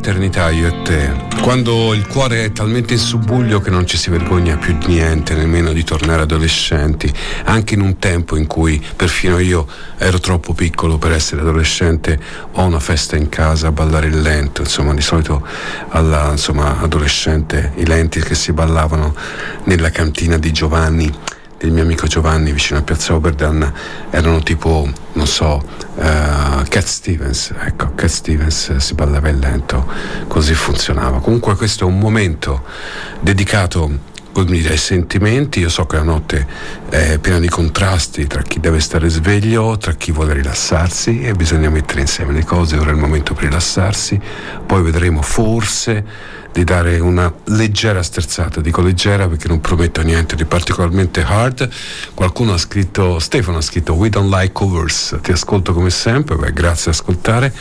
L'eternità 0.05 0.51
io 0.51 0.69
e 0.69 0.83
te. 0.83 1.13
Quando 1.41 1.95
il 1.95 2.07
cuore 2.07 2.45
è 2.45 2.53
talmente 2.53 2.93
in 2.93 2.99
subbuglio 2.99 3.61
che 3.61 3.71
non 3.71 3.87
ci 3.87 3.97
si 3.97 4.11
vergogna 4.11 4.59
più 4.59 4.77
di 4.77 4.89
niente, 4.89 5.35
nemmeno 5.35 5.73
di 5.73 5.83
tornare 5.83 6.21
adolescenti, 6.21 7.11
anche 7.45 7.73
in 7.73 7.81
un 7.81 7.97
tempo 7.97 8.37
in 8.37 8.47
cui 8.47 8.85
perfino 8.97 9.39
io 9.39 9.67
ero 9.97 10.21
troppo 10.21 10.53
piccolo 10.53 10.99
per 10.99 11.13
essere 11.13 11.41
adolescente, 11.41 12.21
ho 12.53 12.65
una 12.65 12.81
festa 12.81 13.17
in 13.17 13.31
casa 13.31 13.69
a 13.69 13.73
ballare 13.73 14.09
il 14.09 14.21
lento, 14.21 14.61
insomma 14.61 14.93
di 14.93 15.01
solito 15.01 15.43
alla 15.89 16.33
insomma, 16.33 16.81
adolescente 16.81 17.73
i 17.77 17.87
lenti 17.87 18.21
che 18.21 18.35
si 18.35 18.53
ballavano 18.53 19.15
nella 19.65 19.89
cantina 19.89 20.37
di 20.37 20.53
Giovanni 20.53 21.11
del 21.65 21.73
mio 21.73 21.83
amico 21.83 22.07
Giovanni 22.07 22.53
vicino 22.53 22.79
a 22.79 22.83
Piazza 22.83 23.15
Oberdan 23.15 23.73
erano 24.11 24.41
tipo, 24.41 24.87
non 25.15 25.27
so, 25.27 25.65
eh, 25.97 26.63
Cat 26.69 26.85
Stevens, 26.85 27.55
ecco, 27.59 27.93
Cat 27.95 28.11
Stevens 28.11 28.77
si 28.77 28.93
ballava 28.93 29.31
il 29.31 29.39
lento, 29.39 29.87
così 30.29 30.53
funzionava. 30.53 31.21
Comunque 31.21 31.57
questo 31.57 31.85
è 31.85 31.87
un 31.87 31.99
momento 31.99 32.65
dedicato 33.21 34.13
come 34.35 34.57
dire, 34.57 34.71
ai 34.71 34.77
sentimenti, 34.77 35.61
io 35.61 35.69
so 35.69 35.87
che 35.87 35.97
la 35.97 36.03
notte 36.03 36.45
è 36.89 37.19
piena 37.19 37.39
di 37.39 37.49
contrasti 37.49 38.27
tra 38.27 38.43
chi 38.43 38.59
deve 38.59 38.81
stare 38.81 39.09
sveglio, 39.09 39.79
tra 39.79 39.93
chi 39.93 40.11
vuole 40.11 40.33
rilassarsi 40.35 41.21
e 41.21 41.35
bisogna 41.35 41.71
mettere 41.71 42.01
insieme 42.01 42.33
le 42.33 42.45
cose, 42.45 42.77
ora 42.77 42.91
è 42.91 42.93
il 42.93 42.99
momento 42.99 43.33
per 43.33 43.45
rilassarsi, 43.45 44.21
poi 44.67 44.83
vedremo 44.83 45.23
forse 45.23 46.43
di 46.53 46.65
dare 46.65 46.99
una 46.99 47.33
leggera 47.47 48.03
sterzata, 48.03 48.61
dico 48.61 48.81
leggera 48.81 49.29
perché 49.29 49.49
non 49.49 49.61
prometto 49.61 50.03
niente 50.03 50.37
di 50.37 50.45
particolarmente 50.45 51.23
hard. 51.23 51.69
Qualcuno 52.15 52.53
ha 52.55 52.59
scritto, 52.59 53.19
Stefano 53.19 53.59
ha 53.59 53.61
scritto 53.61 53.95
We 53.95 54.09
don't 54.09 54.33
like 54.33 54.53
covers, 54.53 55.17
ti 55.21 55.33
ascolto 55.33 55.73
come 55.73 55.91
sempre, 55.91 56.37
beh 56.37 56.53
grazie 56.53 56.91
ad 56.91 56.97
ascoltare, 56.97 57.53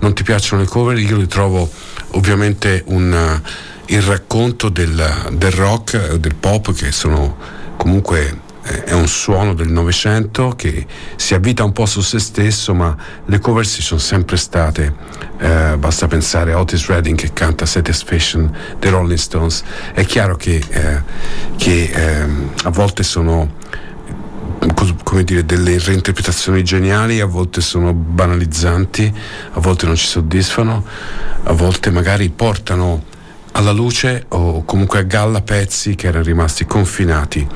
non 0.00 0.12
ti 0.14 0.22
piacciono 0.22 0.62
le 0.62 0.68
cover, 0.68 0.98
io 0.98 1.16
li 1.16 1.26
trovo 1.26 1.68
ovviamente 2.12 2.82
un, 2.86 3.40
il 3.86 4.02
racconto 4.02 4.68
del, 4.68 5.30
del 5.32 5.52
rock 5.52 5.94
e 6.12 6.20
del 6.20 6.34
pop 6.34 6.72
che 6.72 6.90
sono 6.92 7.36
comunque 7.76 8.44
eh, 8.62 8.84
è 8.84 8.92
un 8.92 9.06
suono 9.06 9.54
del 9.54 9.68
Novecento 9.68 10.54
che 10.56 10.86
si 11.14 11.34
avvita 11.34 11.62
un 11.62 11.72
po' 11.72 11.86
su 11.86 12.00
se 12.00 12.18
stesso, 12.18 12.74
ma 12.74 12.96
le 13.26 13.38
cover 13.38 13.64
ci 13.64 13.80
sono 13.80 14.00
sempre 14.00 14.36
state. 14.36 14.92
Eh, 15.38 15.76
basta 15.78 16.08
pensare 16.08 16.52
a 16.52 16.58
Otis 16.58 16.86
Redding 16.86 17.16
che 17.16 17.32
canta 17.32 17.64
Satisfaction 17.64 18.52
dei 18.78 18.90
Rolling 18.90 19.18
Stones. 19.18 19.62
È 19.92 20.04
chiaro 20.04 20.34
che, 20.34 20.60
eh, 20.68 21.02
che 21.56 21.90
ehm, 21.92 22.50
a 22.64 22.70
volte 22.70 23.04
sono 23.04 23.52
come 25.04 25.22
dire, 25.22 25.44
delle 25.44 25.78
reinterpretazioni 25.78 26.64
geniali, 26.64 27.20
a 27.20 27.26
volte 27.26 27.60
sono 27.60 27.92
banalizzanti, 27.92 29.14
a 29.52 29.60
volte 29.60 29.86
non 29.86 29.94
ci 29.94 30.06
soddisfano, 30.06 30.84
a 31.44 31.52
volte 31.52 31.90
magari 31.90 32.30
portano 32.30 33.14
alla 33.56 33.72
luce 33.72 34.26
o 34.28 34.64
comunque 34.64 34.98
a 34.98 35.02
galla 35.02 35.40
pezzi 35.40 35.94
che 35.94 36.08
erano 36.08 36.24
rimasti 36.24 36.66
confinati 36.66 37.48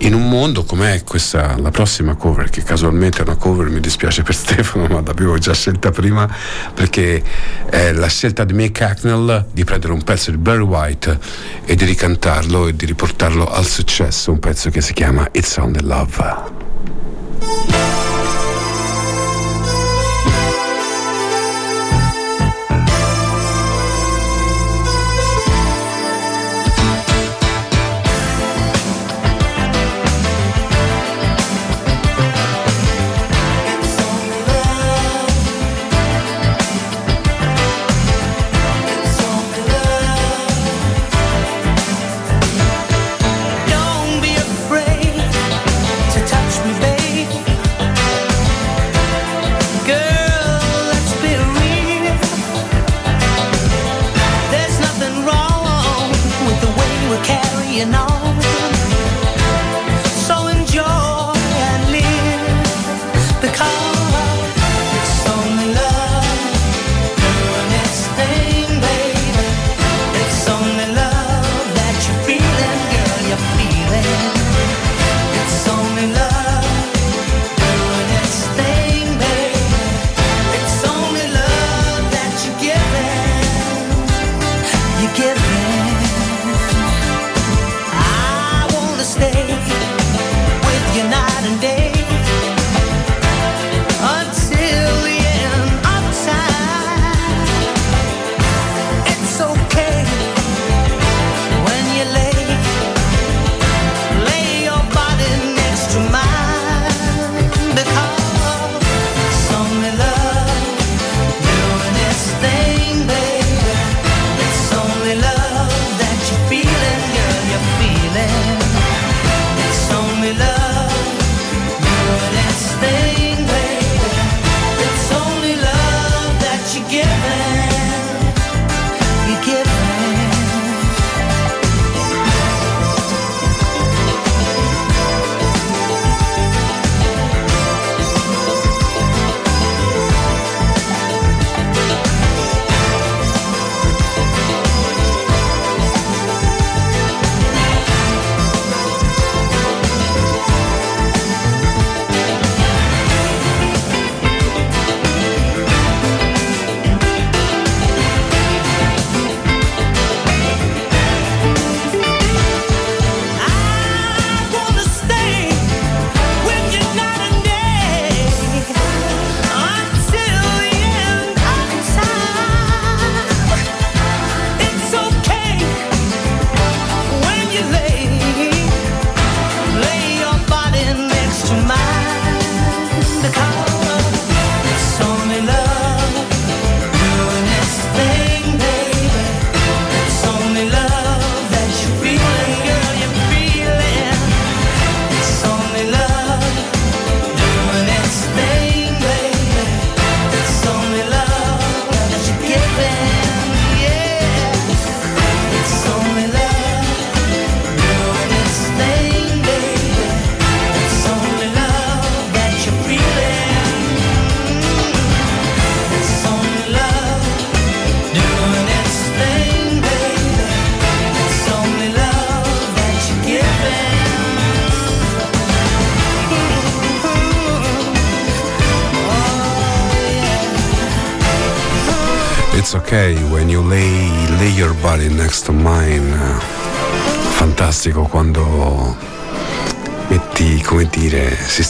in 0.00 0.12
un 0.12 0.28
mondo 0.28 0.64
com'è 0.64 1.04
questa, 1.04 1.56
la 1.58 1.70
prossima 1.70 2.16
cover, 2.16 2.50
che 2.50 2.62
casualmente 2.62 3.18
è 3.18 3.22
una 3.22 3.36
cover, 3.36 3.68
mi 3.68 3.80
dispiace 3.80 4.22
per 4.22 4.34
Stefano, 4.34 4.86
ma 4.88 5.00
l'avevo 5.00 5.38
già 5.38 5.54
scelta 5.54 5.90
prima, 5.90 6.28
perché 6.74 7.22
è 7.70 7.92
la 7.92 8.08
scelta 8.08 8.44
di 8.44 8.52
Mick 8.52 8.78
Hacknell 8.82 9.46
di 9.52 9.64
prendere 9.64 9.94
un 9.94 10.02
pezzo 10.02 10.30
di 10.30 10.36
Barry 10.36 10.64
White 10.64 11.18
e 11.64 11.74
di 11.74 11.86
ricantarlo 11.86 12.68
e 12.68 12.76
di 12.76 12.84
riportarlo 12.84 13.46
al 13.46 13.64
successo, 13.64 14.32
un 14.32 14.38
pezzo 14.38 14.68
che 14.68 14.82
si 14.82 14.92
chiama 14.92 15.26
It's 15.32 15.56
on 15.56 15.72
the 15.72 15.82
Love. 15.82 17.95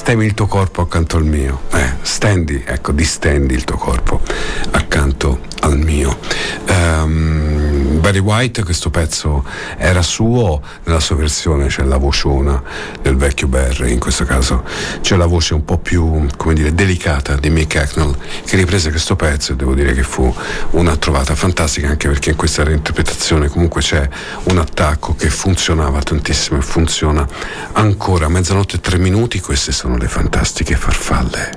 Sistemi 0.06 0.26
il 0.26 0.34
tuo 0.34 0.46
White, 8.26 8.64
questo 8.64 8.90
pezzo 8.90 9.44
era 9.76 10.02
suo, 10.02 10.60
nella 10.82 10.98
sua 10.98 11.14
versione 11.14 11.66
c'è 11.68 11.84
la 11.84 11.96
vociona 11.96 12.60
del 13.00 13.16
vecchio 13.16 13.46
Barry, 13.46 13.92
in 13.92 14.00
questo 14.00 14.24
caso 14.24 14.64
c'è 15.00 15.14
la 15.14 15.26
voce 15.26 15.54
un 15.54 15.64
po' 15.64 15.78
più, 15.78 16.26
come 16.36 16.54
dire, 16.54 16.74
delicata 16.74 17.36
di 17.36 17.50
Mick 17.50 17.76
Hacknell, 17.76 18.16
che 18.44 18.56
riprese 18.56 18.90
questo 18.90 19.14
pezzo 19.14 19.52
e 19.52 19.54
devo 19.56 19.74
dire 19.74 19.94
che 19.94 20.02
fu 20.02 20.34
una 20.70 20.96
trovata 20.96 21.36
fantastica 21.36 21.88
anche 21.88 22.08
perché 22.08 22.30
in 22.30 22.36
questa 22.36 22.64
reinterpretazione 22.64 23.48
comunque 23.48 23.80
c'è 23.80 24.08
un 24.44 24.58
attacco 24.58 25.14
che 25.14 25.30
funzionava 25.30 26.02
tantissimo 26.02 26.58
e 26.58 26.62
funziona 26.62 27.24
ancora. 27.74 28.28
Mezzanotte 28.28 28.76
e 28.76 28.80
tre 28.80 28.98
minuti, 28.98 29.38
queste 29.38 29.70
sono 29.70 29.96
le 29.96 30.08
fantastiche 30.08 30.74
farfalle. 30.74 31.55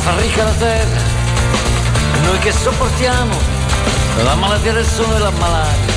Far 0.00 0.14
ricca 0.16 0.44
la 0.44 0.52
terra, 0.52 1.00
noi 2.22 2.38
che 2.38 2.52
sopportiamo 2.52 3.36
la 4.22 4.34
malattia 4.34 4.72
del 4.72 4.86
sonno 4.86 5.16
e 5.16 5.18
la 5.18 5.30
malaria. 5.30 5.96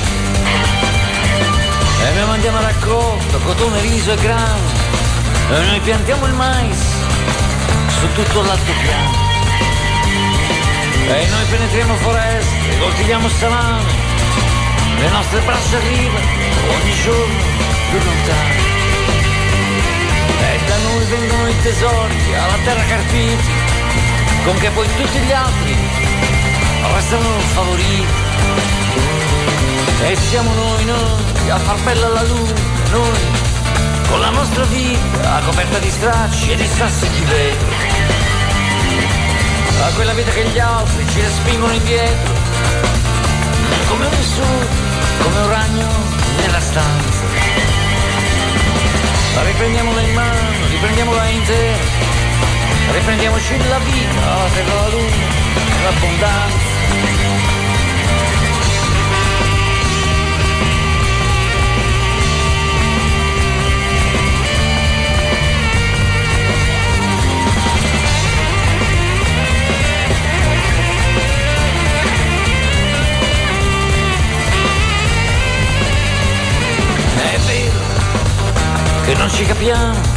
E 2.04 2.14
noi 2.14 2.26
mandiamo 2.26 2.60
raccolto 2.60 3.38
cotone, 3.38 3.80
riso 3.80 4.12
e 4.12 4.16
grano. 4.16 4.80
E 5.50 5.66
noi 5.66 5.80
piantiamo 5.80 6.26
il 6.26 6.32
mais 6.34 6.78
su 7.98 8.12
tutto 8.12 8.42
l'altopiano. 8.42 9.30
E 11.06 11.26
noi 11.30 11.44
penetriamo 11.50 11.94
foreste, 11.96 12.78
coltiviamo 12.78 13.28
salame. 13.28 13.92
Le 14.98 15.08
nostre 15.10 15.40
braccia 15.40 15.76
arrivano 15.76 16.26
ogni 16.74 16.94
giorno 17.02 17.40
più 17.90 17.98
lontano. 17.98 18.70
E 20.40 20.60
da 20.66 20.76
noi 20.88 21.04
vengono 21.04 21.48
i 21.48 21.60
tesori 21.62 22.34
alla 22.34 22.58
terra 22.64 22.82
carpiti, 22.84 23.50
con 24.44 24.56
che 24.58 24.70
poi 24.70 24.86
tutti 24.96 25.18
gli 25.18 25.32
altri 25.32 25.76
restano 26.94 27.28
favoriti. 27.54 28.06
E 30.04 30.16
siamo 30.16 30.52
noi, 30.54 30.84
noi, 30.84 31.50
a 31.50 31.58
far 31.58 31.78
bella 31.82 32.08
la 32.08 32.22
luna, 32.22 32.60
noi, 32.90 33.20
con 34.08 34.20
la 34.20 34.30
nostra 34.30 34.64
vita 34.64 35.40
coperta 35.44 35.78
di 35.78 35.90
stracci 35.90 36.50
e 36.50 36.56
di 36.56 36.66
sassi 36.66 37.08
di 37.08 37.24
vetro. 37.24 37.70
A 39.84 39.90
quella 39.94 40.12
vita 40.12 40.30
che 40.30 40.44
gli 40.44 40.58
altri 40.58 41.06
ci 41.08 41.20
respingono 41.20 41.72
indietro, 41.72 42.34
come 43.88 44.06
un 44.06 44.16
vissuto, 44.16 44.66
come 45.22 45.38
un 45.38 45.48
ragno 45.48 45.86
nella 46.40 46.60
stanza. 46.60 47.20
La 49.34 49.42
riprendiamola 49.44 50.00
in 50.00 50.14
mano, 50.14 50.66
riprendiamola 50.68 51.26
intera, 51.28 52.11
riprendiamoci 52.92 53.56
la 53.68 53.78
vita, 53.78 54.48
terra, 54.54 54.74
la 54.74 54.88
luna, 54.88 55.26
l'abbondanza. 55.84 56.70
È 77.16 77.38
vero 77.46 77.80
che 79.04 79.14
non 79.14 79.30
ci 79.30 79.44
capiamo 79.46 80.11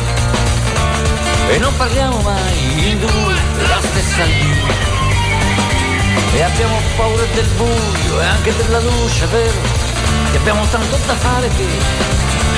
e 1.50 1.58
non 1.60 1.76
parliamo 1.78 2.18
mai 2.22 2.90
in 2.90 3.00
due 3.00 3.34
la 3.68 3.80
stessa 3.82 4.24
lingua. 4.24 4.74
E 6.34 6.42
abbiamo 6.42 6.78
paura 6.98 7.24
del 7.34 7.48
buio 7.56 8.22
e 8.22 8.26
anche 8.26 8.56
della 8.56 8.80
luce, 8.80 9.26
vero? 9.28 9.62
Che 10.32 10.38
abbiamo 10.38 10.66
tanto 10.68 10.98
da 11.06 11.16
fare 11.16 11.48
che 11.50 11.68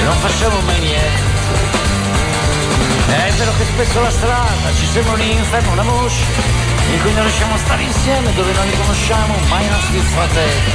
non 0.03 0.15
facciamo 0.18 0.59
mai 0.61 0.80
niente. 0.80 1.35
È 3.07 3.31
vero 3.38 3.51
che 3.57 3.65
spesso 3.65 4.01
la 4.01 4.09
strada 4.11 4.73
ci 4.76 4.85
sembra 4.85 5.14
un 5.14 5.22
inferno, 5.22 5.72
una 5.72 5.84
moscia, 5.84 6.26
in 6.91 7.01
cui 7.01 7.14
non 7.14 7.23
riusciamo 7.23 7.53
a 7.53 7.57
stare 7.57 7.84
insieme, 7.84 8.34
dove 8.34 8.51
non 8.53 8.69
riconosciamo 8.69 9.35
mai 9.47 9.65
i 9.65 9.69
nostri 9.69 9.99
fratelli. 9.99 10.72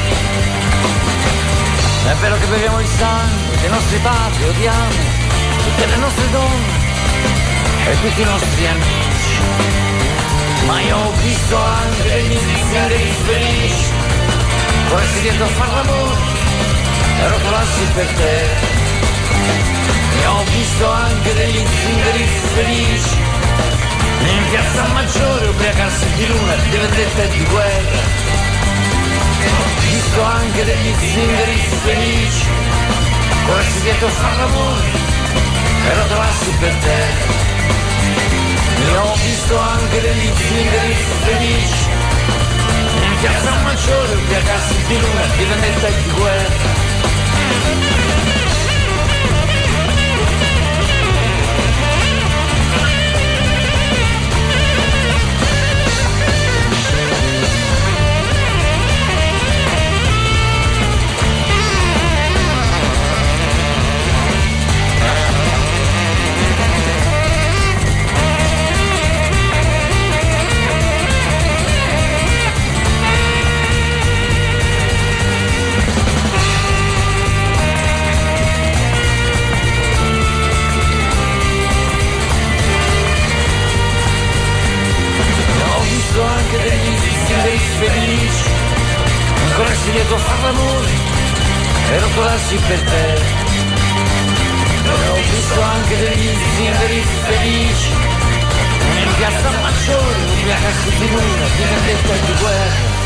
È 2.05 2.15
vero 2.21 2.37
che 2.39 2.47
beviamo 2.47 2.81
il 2.81 2.89
sangue 2.89 3.61
dei 3.61 3.71
nostri 3.71 3.99
padri, 3.99 4.45
odiamo 4.45 5.21
tutte 5.65 5.87
le 5.87 5.97
nostre 5.97 6.31
donne 6.31 6.82
e 7.87 8.01
tutti 8.01 8.21
i 8.21 8.25
nostri 8.25 8.67
amici. 8.67 9.41
Ma 10.67 10.81
io 10.81 10.97
ho 10.97 11.13
visto 11.23 11.57
anche 11.57 12.03
degli 12.09 12.39
zingari 12.39 13.13
felici, 13.25 13.87
corrersi 14.89 15.21
dietro 15.21 15.45
a 15.45 15.49
far 15.49 15.73
l'amore 15.75 16.21
e 17.19 17.29
rotolarsi 17.29 17.85
per 17.95 18.07
te. 18.07 18.41
E 20.21 20.27
ho 20.27 20.45
visto 20.45 20.91
anche 20.91 21.35
degli 21.35 21.65
zingari 21.67 22.27
felici, 22.55 23.17
in 24.27 24.51
piazza 24.51 24.87
Maggiore 24.93 25.47
ubriacarsi 25.49 26.07
di 26.15 26.27
luna, 26.27 26.55
di 26.55 26.77
vendetta 26.77 27.23
e 27.23 27.29
di 27.29 27.45
guerra. 27.45 28.01
Ho 29.45 29.81
visto 29.81 30.23
anche 30.23 30.65
degli 30.65 30.95
zingari 30.99 31.59
felici, 31.85 32.47
corrersi 33.47 33.81
dietro 33.83 34.07
a 34.07 34.11
far 34.11 34.37
l'amore 34.37 34.91
e 35.89 35.95
rotolarsi 35.95 36.51
per 36.61 36.75
te. 36.75 37.72
E 38.85 38.97
ho 38.97 39.15
visto 39.15 39.59
anche 39.59 40.01
degli 40.01 40.31
zingari 40.35 40.95
felici, 41.25 41.89
in 43.03 43.17
piazza 43.21 43.51
Maggiore 43.63 44.15
ubriacarsi 44.15 44.75
di 44.87 44.99
luna, 45.01 45.27
di 45.37 45.45
vendetta 45.45 45.87
e 45.87 46.03
di. 46.03 46.82
L'amore 90.43 90.91
e 91.91 91.99
rotolarsi 91.99 92.57
per 92.67 92.81
te. 92.81 93.15
E 94.85 95.09
ho 95.09 95.15
visto 95.15 95.63
anche 95.63 95.97
degli 95.97 96.31
zingari 96.57 97.03
felici, 97.25 97.91
in 99.03 99.15
piazza 99.17 99.51
Maggiore, 99.51 100.19
ubriacarsi 100.39 100.91
di 100.99 101.09
luna, 101.11 101.47
di 101.57 101.63
vendetta 101.63 102.15
e 102.15 102.21
di 102.27 102.33
guerra. 102.41 103.01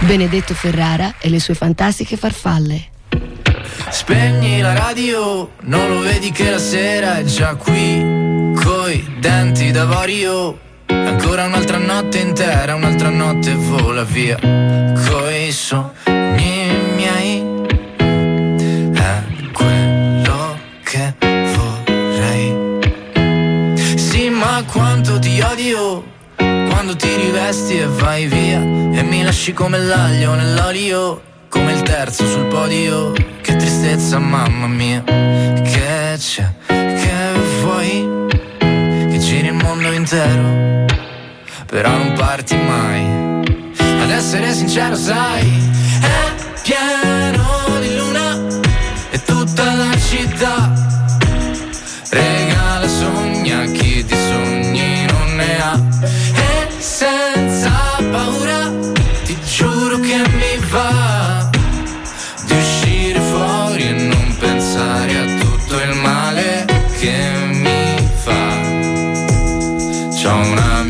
Benedetto 0.00 0.54
Ferrara 0.54 1.14
e 1.18 1.28
le 1.30 1.40
sue 1.40 1.54
fantastiche 1.54 2.16
farfalle. 2.16 2.88
Spegni 3.88 4.60
la 4.60 4.74
radio, 4.74 5.50
non 5.62 5.88
lo 5.88 6.00
vedi 6.00 6.30
che 6.30 6.50
la 6.50 6.58
sera 6.58 7.16
è 7.16 7.24
già 7.24 7.54
qui, 7.54 8.15
coi 8.86 9.04
denti 9.18 9.72
d'avorio. 9.72 10.56
Ancora 10.86 11.46
un'altra 11.46 11.78
notte 11.78 12.18
intera, 12.18 12.76
un'altra 12.76 13.08
notte 13.08 13.52
vola 13.54 14.04
via, 14.04 14.38
coi 14.38 15.50
sogni 15.50 16.70
miei. 16.94 17.42
È 17.96 19.22
quello 19.52 20.56
che 20.84 21.14
vorrei. 21.52 22.54
Sì, 23.96 24.28
ma 24.28 24.62
quanto 24.70 25.18
ti 25.18 25.40
odio 25.40 26.04
quando 26.36 26.94
ti 26.94 27.12
rivesti 27.16 27.78
e 27.78 27.86
vai 27.86 28.26
via 28.26 28.60
e 28.60 29.02
mi 29.02 29.24
lasci 29.24 29.52
come 29.52 29.78
l'aglio 29.78 30.34
nell'olio, 30.34 31.22
come 31.48 31.72
il 31.72 31.82
terzo 31.82 32.24
sul 32.24 32.46
podio. 32.46 33.12
Che 33.40 33.56
tristezza, 33.56 34.20
mamma 34.20 34.68
mia, 34.68 35.02
che 35.02 36.14
c'è, 36.18 36.52
mondo 39.86 39.92
intero, 39.92 40.84
però 41.66 41.90
non 41.90 42.12
parti 42.14 42.56
mai. 42.56 43.04
Ad 44.02 44.10
essere 44.10 44.52
sincero, 44.52 44.96
sai, 44.96 45.48
è 46.00 46.60
pieno 46.62 47.78
di 47.80 47.96
luna 47.96 48.36
e 49.10 49.22
tutta 49.22 49.74
la 49.74 49.96
città 49.98 50.72
regala 52.10 52.45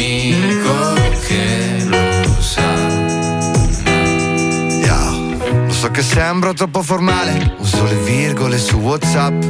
amico 0.07 0.95
che 1.27 1.85
lo 1.85 2.41
sa. 2.41 2.75
Lo 5.67 5.73
so 5.73 5.91
che 5.91 6.03
sembro 6.03 6.53
troppo 6.53 6.83
formale. 6.83 7.57
Uso 7.59 7.85
le 7.85 7.97
virgole 7.97 8.59
su 8.59 8.77
WhatsApp. 8.77 9.45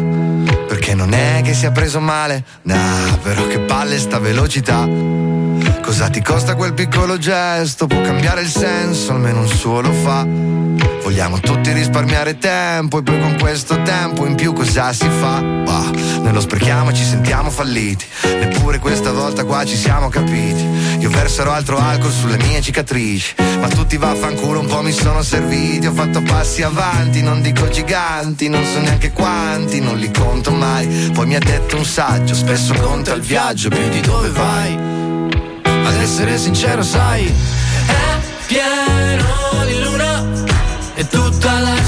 Perché 0.66 0.94
non 0.94 1.12
è 1.12 1.42
che 1.42 1.52
sia 1.54 1.70
preso 1.70 2.00
male. 2.00 2.42
Nah, 2.62 3.18
però 3.22 3.46
che 3.46 3.60
palle 3.60 3.98
sta 3.98 4.18
velocità. 4.18 4.88
Cosa 5.82 6.08
ti 6.08 6.22
costa 6.22 6.54
quel 6.56 6.72
piccolo 6.74 7.18
gesto? 7.18 7.86
Può 7.86 8.00
cambiare 8.00 8.40
il 8.42 8.48
senso, 8.48 9.12
almeno 9.12 9.40
un 9.40 9.48
suo 9.48 9.80
lo 9.80 9.92
fa. 9.92 10.26
Vogliamo 11.06 11.38
tutti 11.38 11.70
risparmiare 11.70 12.36
tempo 12.36 12.98
e 12.98 13.02
poi 13.04 13.20
con 13.20 13.38
questo 13.38 13.80
tempo 13.82 14.26
in 14.26 14.34
più 14.34 14.52
cosa 14.52 14.92
si 14.92 15.08
fa? 15.08 15.40
Bah, 15.40 15.88
noi 16.20 16.32
lo 16.32 16.40
sprechiamo 16.40 16.90
e 16.90 16.94
ci 16.94 17.04
sentiamo 17.04 17.48
falliti. 17.48 18.04
Neppure 18.24 18.80
questa 18.80 19.12
volta 19.12 19.44
qua 19.44 19.64
ci 19.64 19.76
siamo 19.76 20.08
capiti. 20.08 20.66
Io 20.98 21.08
verserò 21.08 21.52
altro 21.52 21.78
alcol 21.78 22.10
sulle 22.10 22.36
mie 22.38 22.60
cicatrici. 22.60 23.36
Ma 23.60 23.68
tutti 23.68 23.96
vaffanculo 23.96 24.58
un 24.58 24.66
po' 24.66 24.82
mi 24.82 24.90
sono 24.90 25.22
serviti. 25.22 25.86
Ho 25.86 25.92
fatto 25.92 26.20
passi 26.22 26.62
avanti, 26.62 27.22
non 27.22 27.40
dico 27.40 27.68
giganti, 27.68 28.48
non 28.48 28.64
so 28.64 28.80
neanche 28.80 29.12
quanti, 29.12 29.78
non 29.78 29.98
li 29.98 30.10
conto 30.10 30.50
mai. 30.50 31.12
Poi 31.14 31.24
mi 31.24 31.36
ha 31.36 31.38
detto 31.38 31.76
un 31.76 31.84
saggio, 31.84 32.34
spesso 32.34 32.74
conta 32.74 33.12
il 33.12 33.22
viaggio 33.22 33.68
più 33.68 33.88
di 33.90 34.00
dove 34.00 34.30
vai. 34.30 34.74
Ad 35.62 36.00
essere 36.00 36.36
sincero, 36.36 36.82
sai, 36.82 37.32
È 37.86 38.18
pieno 38.46 39.45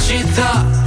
città 0.09 0.78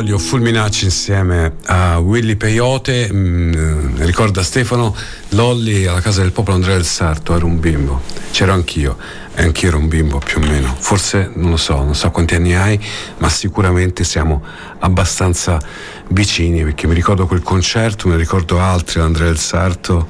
Agli 0.00 0.12
olio 0.12 0.18
Fulminacci 0.18 0.86
insieme 0.86 1.56
a 1.66 1.98
Willy 1.98 2.36
Peyote, 2.36 3.10
mm, 3.12 3.96
ricorda 3.98 4.42
Stefano, 4.42 4.96
Lolli 5.30 5.84
alla 5.84 6.00
casa 6.00 6.22
del 6.22 6.32
popolo 6.32 6.56
Andrea 6.56 6.74
del 6.74 6.86
Sarto, 6.86 7.36
ero 7.36 7.44
un 7.44 7.60
bimbo, 7.60 8.00
c'ero 8.30 8.54
anch'io, 8.54 8.96
e 9.34 9.42
anch'io 9.42 9.68
ero 9.68 9.76
un 9.76 9.88
bimbo 9.88 10.16
più 10.16 10.38
o 10.38 10.40
meno, 10.40 10.74
forse 10.78 11.30
non 11.34 11.50
lo 11.50 11.58
so, 11.58 11.84
non 11.84 11.94
so 11.94 12.10
quanti 12.10 12.34
anni 12.34 12.54
hai, 12.54 12.80
ma 13.18 13.28
sicuramente 13.28 14.02
siamo 14.02 14.42
abbastanza 14.78 15.60
vicini 16.08 16.64
perché 16.64 16.86
mi 16.86 16.94
ricordo 16.94 17.26
quel 17.26 17.42
concerto, 17.42 18.08
mi 18.08 18.16
ricordo 18.16 18.58
altri, 18.58 19.00
Andrea 19.00 19.26
del 19.26 19.38
Sarto, 19.38 20.08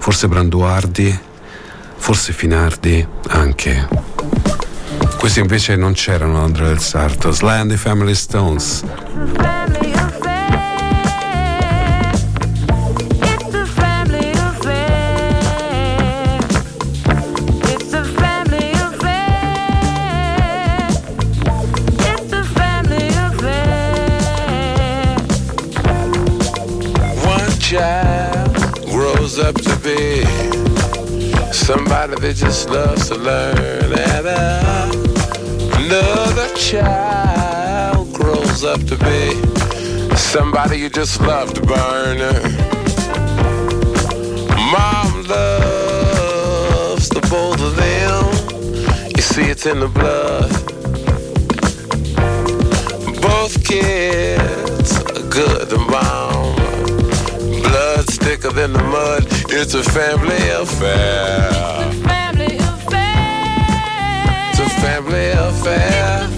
forse 0.00 0.26
Branduardi, 0.26 1.16
forse 1.96 2.32
Finardi 2.32 3.06
anche. 3.28 3.86
Questi 5.18 5.40
invece 5.40 5.76
non 5.76 5.92
c'erano 5.92 6.42
Andrea 6.42 6.68
del 6.68 6.78
Sarto, 6.78 7.32
Sly 7.32 7.48
and 7.48 7.70
the 7.70 7.76
Family 7.76 8.14
Stones. 8.14 8.84
Somebody 31.50 32.14
that 32.22 32.34
just 32.34 32.70
loves 32.70 33.08
to 33.08 33.16
learn, 33.16 34.07
somebody 40.28 40.76
you 40.78 40.90
just 40.90 41.22
love 41.22 41.54
to 41.54 41.62
burn. 41.62 42.18
Mom 44.72 45.22
loves 45.26 47.08
the 47.08 47.20
both 47.30 47.58
of 47.62 47.74
them. 47.76 48.24
You 49.16 49.22
see, 49.22 49.44
it's 49.44 49.64
in 49.64 49.80
the 49.80 49.88
blood. 49.88 50.50
Both 53.22 53.64
kids 53.64 54.98
are 55.16 55.28
good 55.30 55.72
and 55.72 55.86
bomb. 55.90 56.56
Blood 57.62 58.04
thicker 58.06 58.50
than 58.50 58.74
the 58.74 58.82
mud. 58.82 59.26
It's 59.48 59.72
a 59.72 59.82
family 59.82 60.50
affair. 60.50 61.48
It's 64.50 64.60
a 64.60 64.68
family 64.80 65.30
affair. 65.30 66.18
Guardo 66.18 66.37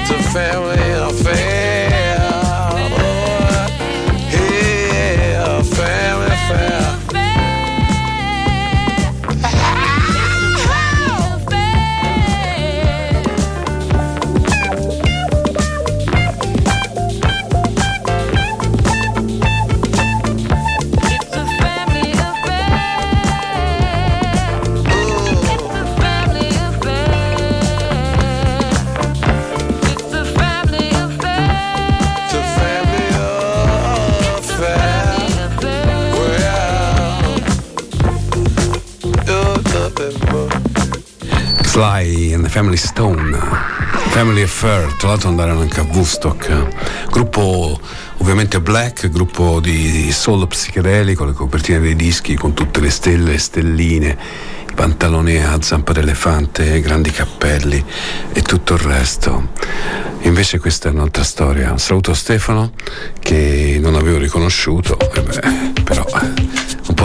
it's 0.00 0.10
a 0.10 0.22
family 0.32 0.90
affair. 0.90 2.16
Oh, 2.22 3.66
yeah, 4.32 5.62
family 5.62 6.26
affair. 6.26 6.79
Sly 41.80 42.34
and 42.34 42.44
the 42.44 42.50
Family 42.50 42.76
Stone, 42.76 43.34
Family 44.10 44.42
Affair, 44.42 44.92
tra 44.98 45.08
l'altro 45.08 45.30
andarono 45.30 45.62
anche 45.62 45.80
a 45.80 45.86
Woodstock, 45.90 47.08
gruppo 47.10 47.80
ovviamente 48.18 48.60
black, 48.60 49.08
gruppo 49.08 49.60
di 49.60 50.12
soul 50.12 50.46
psichedelico, 50.46 51.24
le 51.24 51.32
copertine 51.32 51.80
dei 51.80 51.96
dischi 51.96 52.34
con 52.34 52.52
tutte 52.52 52.80
le 52.80 52.90
stelle 52.90 53.32
e 53.32 53.38
stelline, 53.38 54.18
i 54.68 54.74
pantaloni 54.74 55.42
a 55.42 55.56
zampa 55.62 55.92
d'elefante, 55.92 56.82
grandi 56.82 57.12
cappelli 57.12 57.82
e 58.30 58.42
tutto 58.42 58.74
il 58.74 58.80
resto. 58.80 59.48
Invece 60.24 60.58
questa 60.58 60.90
è 60.90 60.92
un'altra 60.92 61.24
storia. 61.24 61.78
Saluto 61.78 62.12
Stefano 62.12 62.72
che 63.20 63.78
non 63.80 63.94
avevo 63.94 64.18
riconosciuto, 64.18 64.98
e 65.14 65.22
beh, 65.22 65.82
però 65.82 66.04
eh, 66.04 66.39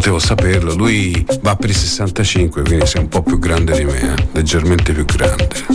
potevo 0.06 0.20
saperlo. 0.20 0.76
Lui 0.76 1.26
va 1.42 1.56
per 1.56 1.72
i 1.72 1.74
65, 1.74 2.62
quindi 2.62 2.86
sei 2.86 3.02
un 3.02 3.10
po' 3.10 3.24
più 3.24 3.40
grande 3.40 3.76
di 3.76 3.86
me, 3.86 4.14
eh, 4.14 4.28
leggermente 4.34 4.94
più 4.94 5.04
grande. 5.06 5.75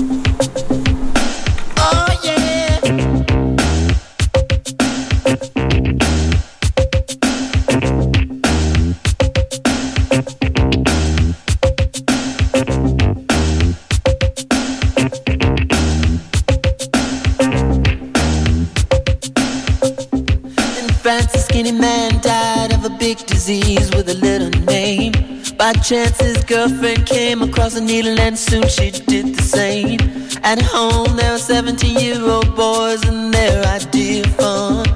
By 25.91 25.97
chance, 25.97 26.21
his 26.21 26.45
girlfriend 26.45 27.05
came 27.05 27.43
across 27.43 27.75
a 27.75 27.81
needle, 27.81 28.17
and 28.21 28.39
soon 28.39 28.69
she 28.69 28.93
did 28.93 29.35
the 29.35 29.43
same. 29.43 29.99
At 30.45 30.63
home, 30.63 31.17
there 31.17 31.33
were 31.33 31.39
17 31.39 31.99
year 31.99 32.23
old 32.23 32.55
boys, 32.55 33.03
and 33.09 33.35
their 33.35 33.65
idea 33.65 34.23
of 34.23 34.37
fun 34.37 34.87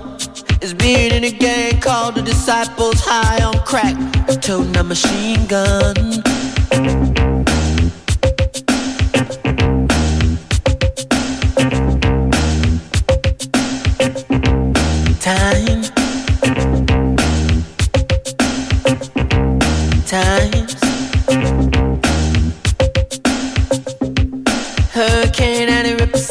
is 0.62 0.72
being 0.72 1.10
in 1.10 1.24
a 1.24 1.32
gang 1.32 1.80
called 1.80 2.14
the 2.14 2.22
Disciples 2.22 3.00
High 3.00 3.42
on 3.42 3.58
Crack, 3.64 3.96
toting 4.40 4.76
a 4.76 4.84
machine 4.84 5.44
gun. 5.46 6.22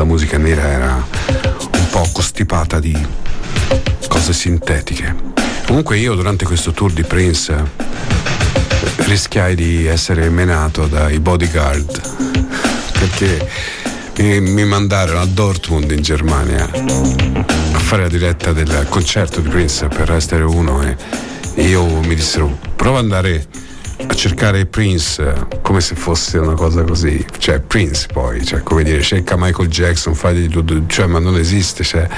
La 0.00 0.06
musica 0.06 0.38
nera 0.38 0.66
era 0.66 1.06
un 1.26 1.88
po' 1.90 2.08
costipata 2.10 2.80
di 2.80 2.96
cose 4.08 4.32
sintetiche. 4.32 5.14
Comunque 5.66 5.98
io 5.98 6.14
durante 6.14 6.46
questo 6.46 6.72
tour 6.72 6.90
di 6.90 7.02
Prince 7.02 7.70
rischiai 9.04 9.54
di 9.54 9.84
essere 9.84 10.30
menato 10.30 10.86
dai 10.86 11.20
bodyguard 11.20 12.00
perché 12.92 13.46
mi, 14.16 14.40
mi 14.40 14.64
mandarono 14.64 15.20
a 15.20 15.26
Dortmund 15.26 15.90
in 15.90 16.00
Germania 16.00 16.64
a 16.64 17.78
fare 17.78 18.02
la 18.02 18.08
diretta 18.08 18.52
del 18.52 18.86
concerto 18.88 19.40
di 19.40 19.50
Prince 19.50 19.88
per 19.88 20.16
Stereo 20.18 20.50
1 20.50 20.82
e, 20.82 20.96
e 21.56 21.62
io 21.64 21.84
mi 21.84 22.14
dissero 22.14 22.58
prova 22.74 23.00
ad 23.00 23.04
andare 23.04 23.46
a 24.06 24.14
cercare 24.14 24.66
Prince 24.66 25.46
come 25.62 25.80
se 25.80 25.94
fosse 25.94 26.38
una 26.38 26.54
cosa 26.54 26.82
così, 26.82 27.24
cioè 27.38 27.60
Prince 27.60 28.06
poi, 28.12 28.44
cioè 28.44 28.62
come 28.62 28.82
dire, 28.82 29.02
cerca 29.02 29.36
Michael 29.36 29.68
Jackson, 29.68 30.14
fai 30.14 30.34
di 30.34 30.48
tutto, 30.48 30.82
cioè 30.86 31.06
ma 31.06 31.18
non 31.18 31.36
esiste, 31.36 31.84
cioè, 31.84 32.08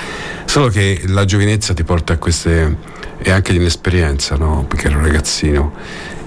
solo 0.45 0.69
che 0.69 1.03
la 1.07 1.25
giovinezza 1.25 1.75
ti 1.75 1.85
porta 1.85 2.15
a 2.15 2.17
queste 2.19 2.77
e 3.19 3.31
anche 3.31 3.53
l'inesperienza, 3.53 4.37
no? 4.37 4.65
Perché 4.67 4.89
ero 4.89 5.01
ragazzino 5.01 5.73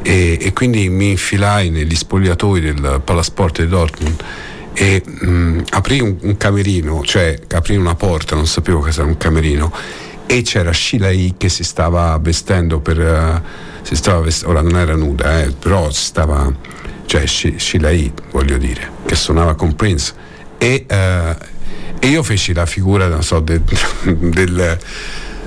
e, 0.02 0.38
e 0.40 0.53
quindi 0.53 0.88
mi 0.88 1.11
infilai 1.11 1.69
negli 1.69 1.95
spogliatoi 1.95 2.61
del 2.61 3.02
Palasport 3.03 3.61
di 3.61 3.68
Dortmund 3.68 4.23
e 4.73 5.02
mh, 5.03 5.64
aprì 5.72 5.99
un, 5.99 6.15
un 6.22 6.38
camerino, 6.38 7.02
cioè 7.03 7.40
aprì 7.53 7.76
una 7.76 7.95
porta, 7.95 8.36
non 8.36 8.45
sapevo 8.45 8.82
che 8.82 8.91
era 8.91 9.03
un 9.03 9.18
camerino 9.18 9.72
e 10.26 10.42
c'era 10.42 10.74
Sheila 10.74 11.10
E 11.10 11.36
che 11.38 11.50
si 11.50 11.64
stava 11.64 12.18
vestendo 12.20 12.80
per 12.80 13.00
eh, 13.00 13.42
si 13.82 13.96
stava 13.96 14.22
vest- 14.22 14.46
ora 14.46 14.62
non 14.62 14.76
era 14.78 14.96
nuda 14.96 15.44
eh, 15.44 15.52
però 15.52 15.90
stava 15.92 16.52
cioè 17.06 17.26
Sh- 17.26 17.56
Sheila 17.58 17.90
E 17.90 18.12
voglio 18.32 18.58
dire 18.58 18.90
che 19.06 19.16
suonava 19.16 19.56
con 19.56 19.76
Prince. 19.76 20.14
E, 20.58 20.86
eh, 20.88 21.36
e 22.00 22.08
io 22.08 22.24
feci 22.24 22.54
la 22.54 22.66
figura 22.66 23.08
non 23.08 23.24
so 23.24 23.40
del, 23.40 23.62
del 24.04 24.80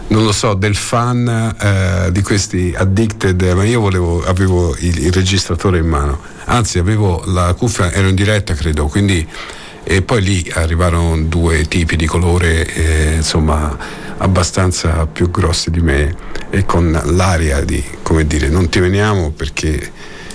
non 0.08 0.24
lo 0.24 0.32
so, 0.32 0.54
del 0.54 0.74
fan 0.74 1.54
eh, 1.60 2.10
di 2.12 2.22
questi 2.22 2.72
addicted, 2.74 3.42
ma 3.54 3.64
io 3.64 3.80
volevo, 3.80 4.24
avevo 4.24 4.74
il, 4.78 5.04
il 5.04 5.12
registratore 5.12 5.78
in 5.78 5.86
mano, 5.86 6.18
anzi 6.46 6.78
avevo 6.78 7.22
la 7.26 7.52
cuffia, 7.52 7.92
ero 7.92 8.08
in 8.08 8.14
diretta 8.14 8.54
credo, 8.54 8.86
quindi 8.86 9.26
e 9.90 10.02
poi 10.02 10.22
lì 10.22 10.50
arrivarono 10.52 11.16
due 11.22 11.64
tipi 11.64 11.96
di 11.96 12.04
colore 12.04 12.66
eh, 12.66 13.14
insomma 13.16 13.74
abbastanza 14.18 15.06
più 15.06 15.30
grossi 15.30 15.70
di 15.70 15.80
me 15.80 16.14
e 16.50 16.64
con 16.64 16.90
l'aria 17.04 17.60
di 17.62 17.82
come 18.02 18.26
dire 18.26 18.48
non 18.48 18.68
ti 18.68 18.80
veniamo 18.80 19.30
perché 19.30 19.90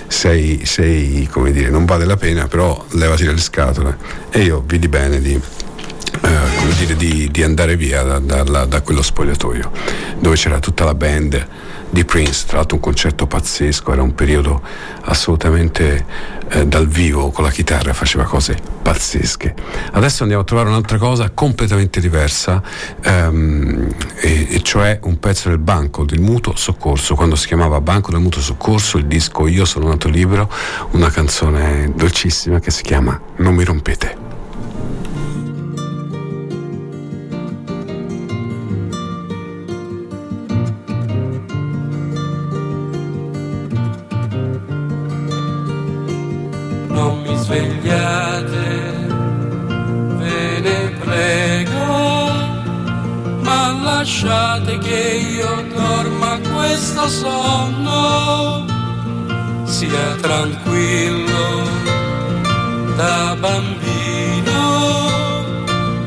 sei, 0.06 0.64
sei 0.64 1.28
come 1.30 1.50
dire 1.52 1.70
non 1.70 1.84
vale 1.84 2.04
la 2.04 2.16
pena 2.16 2.46
però 2.46 2.84
levati 2.90 3.24
dalle 3.24 3.38
scatole. 3.40 3.96
E 4.30 4.42
io 4.42 4.62
vidi 4.66 4.88
bene 4.88 5.20
di 5.20 5.32
eh, 5.34 6.56
come 6.58 6.74
dire, 6.78 6.96
di, 6.96 7.28
di 7.30 7.42
andare 7.42 7.76
via 7.76 8.02
da, 8.02 8.18
da- 8.18 8.64
da 8.64 8.80
quello 8.82 9.02
spogliatoio 9.02 9.70
dove 10.18 10.36
c'era 10.36 10.58
tutta 10.60 10.84
la 10.84 10.94
band 10.94 11.46
di 11.94 12.04
Prince, 12.04 12.44
tra 12.46 12.56
l'altro 12.56 12.76
un 12.76 12.82
concerto 12.82 13.28
pazzesco, 13.28 13.92
era 13.92 14.02
un 14.02 14.14
periodo 14.14 14.60
assolutamente 15.02 16.04
eh, 16.48 16.66
dal 16.66 16.88
vivo 16.88 17.30
con 17.30 17.44
la 17.44 17.50
chitarra, 17.50 17.94
faceva 17.94 18.24
cose 18.24 18.58
pazzesche. 18.82 19.54
Adesso 19.92 20.22
andiamo 20.22 20.42
a 20.42 20.44
trovare 20.44 20.68
un'altra 20.68 20.98
cosa 20.98 21.30
completamente 21.30 22.00
diversa, 22.00 22.60
ehm, 23.00 23.94
e, 24.16 24.48
e 24.50 24.62
cioè 24.62 24.98
un 25.04 25.20
pezzo 25.20 25.48
del 25.48 25.58
Banco 25.58 26.04
del 26.04 26.20
Mutuo 26.20 26.56
Soccorso, 26.56 27.14
quando 27.14 27.36
si 27.36 27.46
chiamava 27.46 27.80
Banco 27.80 28.10
del 28.10 28.20
Mutuo 28.20 28.42
Soccorso, 28.42 28.98
il 28.98 29.06
disco 29.06 29.46
Io 29.46 29.64
sono 29.64 29.86
nato 29.86 30.08
libero, 30.08 30.50
una 30.90 31.10
canzone 31.10 31.92
dolcissima 31.94 32.58
che 32.58 32.72
si 32.72 32.82
chiama 32.82 33.18
Non 33.36 33.54
mi 33.54 33.62
rompete. 33.62 34.24
Questo 56.84 57.08
sonno, 57.08 58.66
sia 59.64 60.16
tranquillo 60.20 61.62
da 62.94 63.34
bambino, 63.40 64.60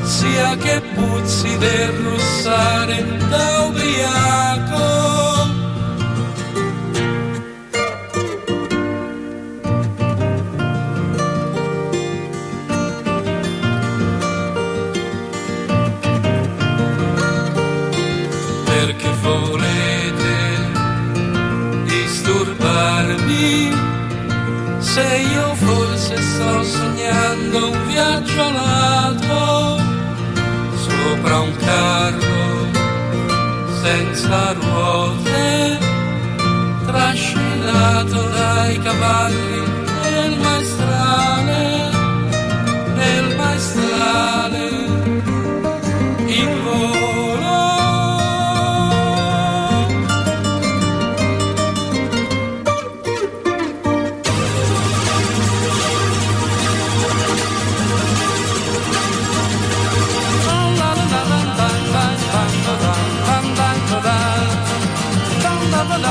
sia 0.04 0.56
che 0.58 0.80
puzzi 0.94 1.58
del 1.58 1.90
russare 1.94 3.18
da 3.28 3.66
ubriaco. 3.66 5.07
Se 24.98 25.18
io 25.32 25.54
forse 25.54 26.16
sto 26.20 26.64
sognando 26.64 27.70
un 27.70 27.88
viaggio 27.88 28.42
alato 28.42 29.78
sopra 30.86 31.40
un 31.40 31.56
carro 31.58 32.42
senza 33.84 34.54
ruote 34.54 35.78
trascinato 36.88 38.20
dai 38.38 38.80
cavalli 38.80 39.64
nel 40.02 40.34
maestrale 40.40 41.92
nel 42.96 43.36
maestrale 43.36 44.37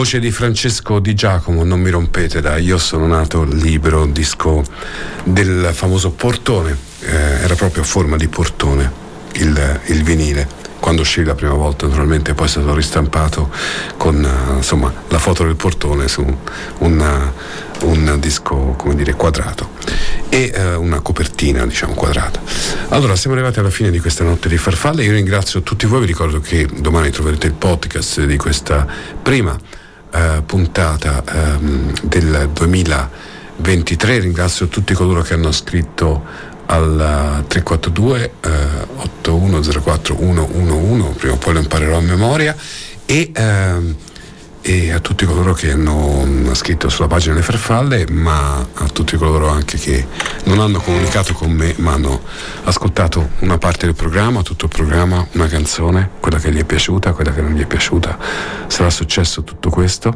Voce 0.00 0.18
di 0.18 0.30
Francesco 0.30 0.98
Di 0.98 1.12
Giacomo, 1.12 1.62
non 1.62 1.78
mi 1.78 1.90
rompete 1.90 2.40
dai, 2.40 2.64
io 2.64 2.78
sono 2.78 3.06
nato 3.06 3.44
libero, 3.44 4.06
disco 4.06 4.64
del 5.24 5.68
famoso 5.74 6.10
portone, 6.12 6.74
eh, 7.00 7.42
era 7.42 7.54
proprio 7.54 7.82
a 7.82 7.84
forma 7.84 8.16
di 8.16 8.26
portone 8.26 8.90
il, 9.32 9.80
il 9.88 10.02
vinile. 10.02 10.48
Quando 10.80 11.02
uscì 11.02 11.22
la 11.22 11.34
prima 11.34 11.52
volta 11.52 11.86
naturalmente 11.86 12.32
poi 12.32 12.46
è 12.46 12.48
stato 12.48 12.74
ristampato 12.74 13.50
con 13.98 14.24
eh, 14.24 14.56
insomma, 14.56 14.90
la 15.08 15.18
foto 15.18 15.44
del 15.44 15.56
portone 15.56 16.08
su 16.08 16.24
un, 16.78 17.30
un 17.82 18.16
disco 18.18 18.54
come 18.78 18.94
dire 18.94 19.12
quadrato 19.12 19.68
e 20.30 20.50
eh, 20.54 20.74
una 20.76 21.00
copertina 21.00 21.66
diciamo 21.66 21.92
quadrata. 21.92 22.40
Allora 22.88 23.16
siamo 23.16 23.36
arrivati 23.36 23.58
alla 23.58 23.68
fine 23.68 23.90
di 23.90 24.00
questa 24.00 24.24
notte 24.24 24.48
di 24.48 24.56
farfalle. 24.56 25.04
Io 25.04 25.12
ringrazio 25.12 25.60
tutti 25.60 25.84
voi. 25.84 26.00
Vi 26.00 26.06
ricordo 26.06 26.40
che 26.40 26.66
domani 26.74 27.10
troverete 27.10 27.48
il 27.48 27.52
podcast 27.52 28.24
di 28.24 28.38
questa 28.38 28.86
prima 29.22 29.58
puntata 30.50 31.22
ehm, 31.24 31.92
del 32.02 32.50
2023 32.52 34.18
ringrazio 34.18 34.66
tutti 34.66 34.94
coloro 34.94 35.22
che 35.22 35.34
hanno 35.34 35.52
scritto 35.52 36.24
al 36.66 37.44
342 37.46 38.32
eh, 38.40 38.50
8104 38.96 40.16
111, 40.16 41.14
prima 41.16 41.34
o 41.34 41.36
poi 41.36 41.52
lo 41.52 41.60
imparerò 41.60 41.98
a 41.98 42.00
memoria, 42.00 42.56
e, 43.06 43.30
ehm, 43.32 43.94
e 44.70 44.92
a 44.92 45.00
tutti 45.00 45.26
coloro 45.26 45.52
che 45.52 45.72
hanno 45.72 46.22
mm, 46.24 46.52
scritto 46.52 46.88
sulla 46.88 47.08
pagina 47.08 47.34
Le 47.34 47.42
Farfalle, 47.42 48.06
ma 48.08 48.64
a 48.72 48.86
tutti 48.92 49.16
coloro 49.16 49.48
anche 49.48 49.76
che 49.76 50.06
non 50.44 50.60
hanno 50.60 50.78
comunicato 50.78 51.32
con 51.32 51.50
me, 51.50 51.74
ma 51.78 51.94
hanno 51.94 52.22
ascoltato 52.62 53.30
una 53.40 53.58
parte 53.58 53.86
del 53.86 53.96
programma, 53.96 54.42
tutto 54.42 54.66
il 54.66 54.70
programma, 54.70 55.26
una 55.32 55.48
canzone, 55.48 56.10
quella 56.20 56.38
che 56.38 56.52
gli 56.52 56.58
è 56.60 56.64
piaciuta, 56.64 57.12
quella 57.14 57.32
che 57.32 57.40
non 57.40 57.54
gli 57.54 57.62
è 57.62 57.66
piaciuta. 57.66 58.16
Sarà 58.68 58.90
successo 58.90 59.42
tutto 59.42 59.70
questo, 59.70 60.14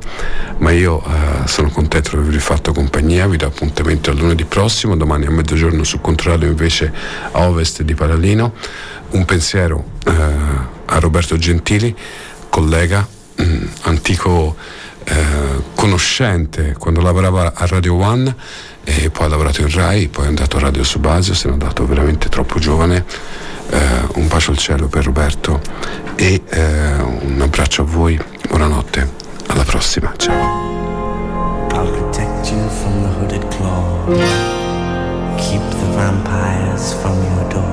ma 0.59 0.71
io 0.71 1.03
eh, 1.03 1.49
sono 1.49 1.69
contento 1.71 2.11
di 2.11 2.19
avervi 2.19 2.39
fatto 2.39 2.73
compagnia, 2.73 3.27
vi 3.27 3.37
do 3.37 3.47
appuntamento 3.47 4.11
al 4.11 4.19
lunedì 4.19 4.45
prossimo, 4.45 4.97
domani 4.97 5.27
a 5.27 5.31
mezzogiorno 5.33 5.83
su 5.83 6.01
Controradio 6.01 6.47
invece 6.47 6.93
a 7.33 7.49
ovest 7.49 7.83
di 7.83 7.95
Paralino. 7.95 8.53
Un 9.11 9.25
pensiero 9.25 9.85
eh, 10.07 10.13
a 10.13 10.99
Roberto 11.01 11.37
Gentili, 11.37 11.93
collega 12.49 13.15
mm, 13.41 13.67
antico 13.83 14.57
eh, 15.05 15.63
conoscente 15.75 16.75
quando 16.79 17.03
lavorava 17.03 17.53
a 17.55 17.67
Radio 17.67 17.95
One 17.95 18.35
e 18.85 19.11
poi 19.11 19.27
ha 19.27 19.29
lavorato 19.29 19.61
in 19.63 19.71
Rai, 19.71 20.09
poi 20.09 20.25
è 20.25 20.29
andato 20.29 20.57
a 20.57 20.61
Radio 20.61 20.85
Subasio, 20.85 21.35
se 21.35 21.47
n'è 21.47 21.53
andato 21.53 21.87
veramente 21.87 22.29
troppo 22.29 22.59
giovane. 22.59 23.05
Eh, 23.71 23.79
un 24.17 24.29
bacio 24.29 24.51
al 24.51 24.59
cielo 24.59 24.89
per 24.89 25.05
Roberto 25.05 25.61
e 26.17 26.43
eh, 26.47 26.95
un 26.97 27.39
abbraccio 27.41 27.83
a 27.83 27.85
voi, 27.87 28.21
buonanotte, 28.49 29.11
alla 29.47 29.65
prossima, 29.65 30.13
ciao. 30.17 30.73
Keep 35.37 35.71
the 35.71 35.87
vampires 35.95 36.93
from 37.01 37.23
your 37.23 37.49
door. 37.49 37.73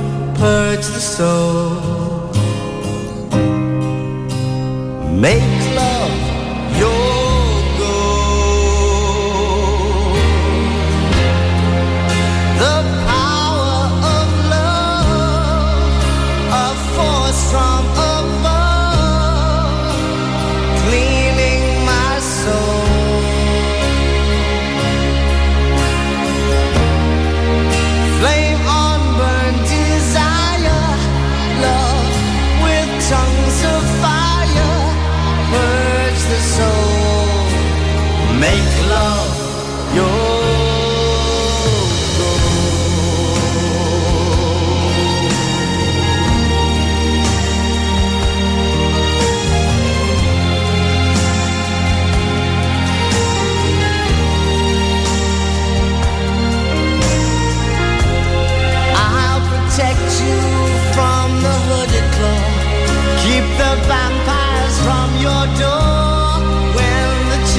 purge 0.41 0.87
the 0.87 0.99
soul. 0.99 1.69
Make 5.25 5.70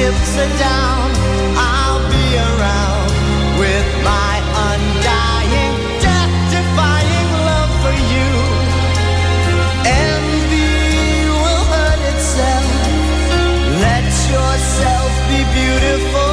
chips 0.03 0.37
are 0.37 0.59
down, 0.59 1.11
I'll 1.55 2.03
be 2.11 2.27
around 2.49 3.11
with 3.63 3.89
my 4.03 4.35
undying, 4.71 5.75
death-defying 6.07 7.31
love 7.51 7.73
for 7.83 7.95
you. 8.13 8.31
Envy 9.87 10.75
will 11.43 11.65
hurt 11.73 12.01
itself. 12.15 12.67
Let 13.87 14.07
yourself 14.35 15.11
be 15.31 15.41
beautiful. 15.59 16.32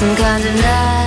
Some 0.00 0.16
kind 0.16 0.42
of 0.42 0.54
night 0.54 0.99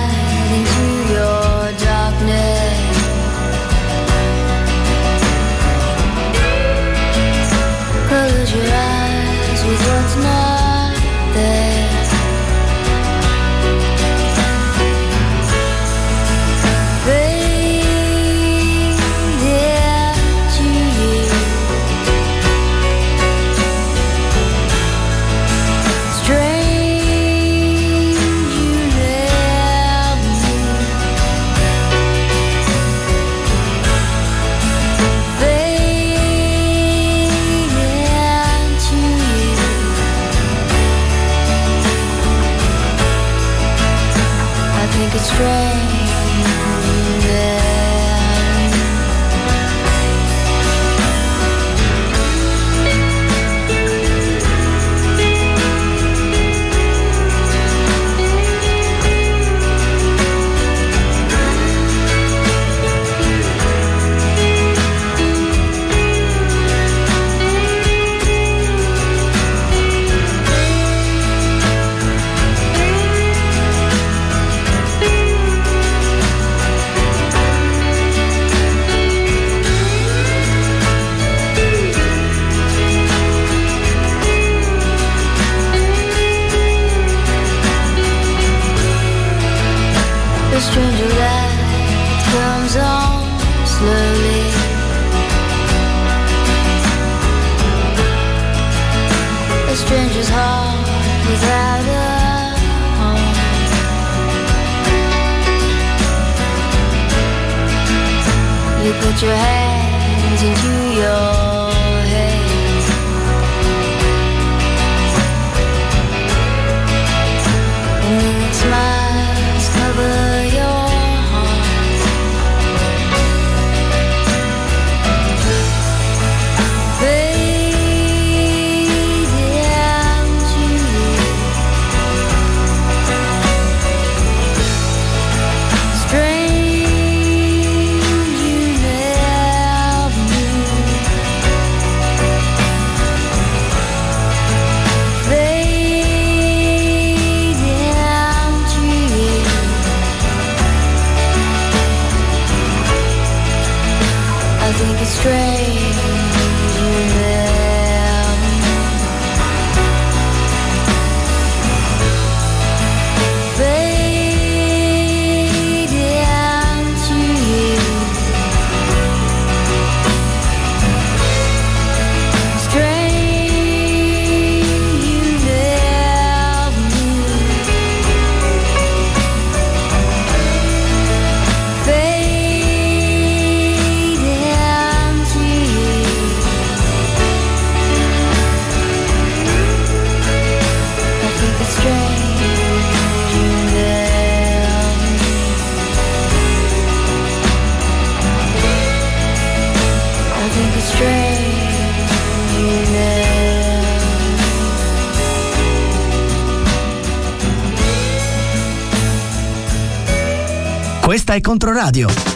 Questa 211.34 211.36
è 211.36 211.40
Controradio. 211.40 212.33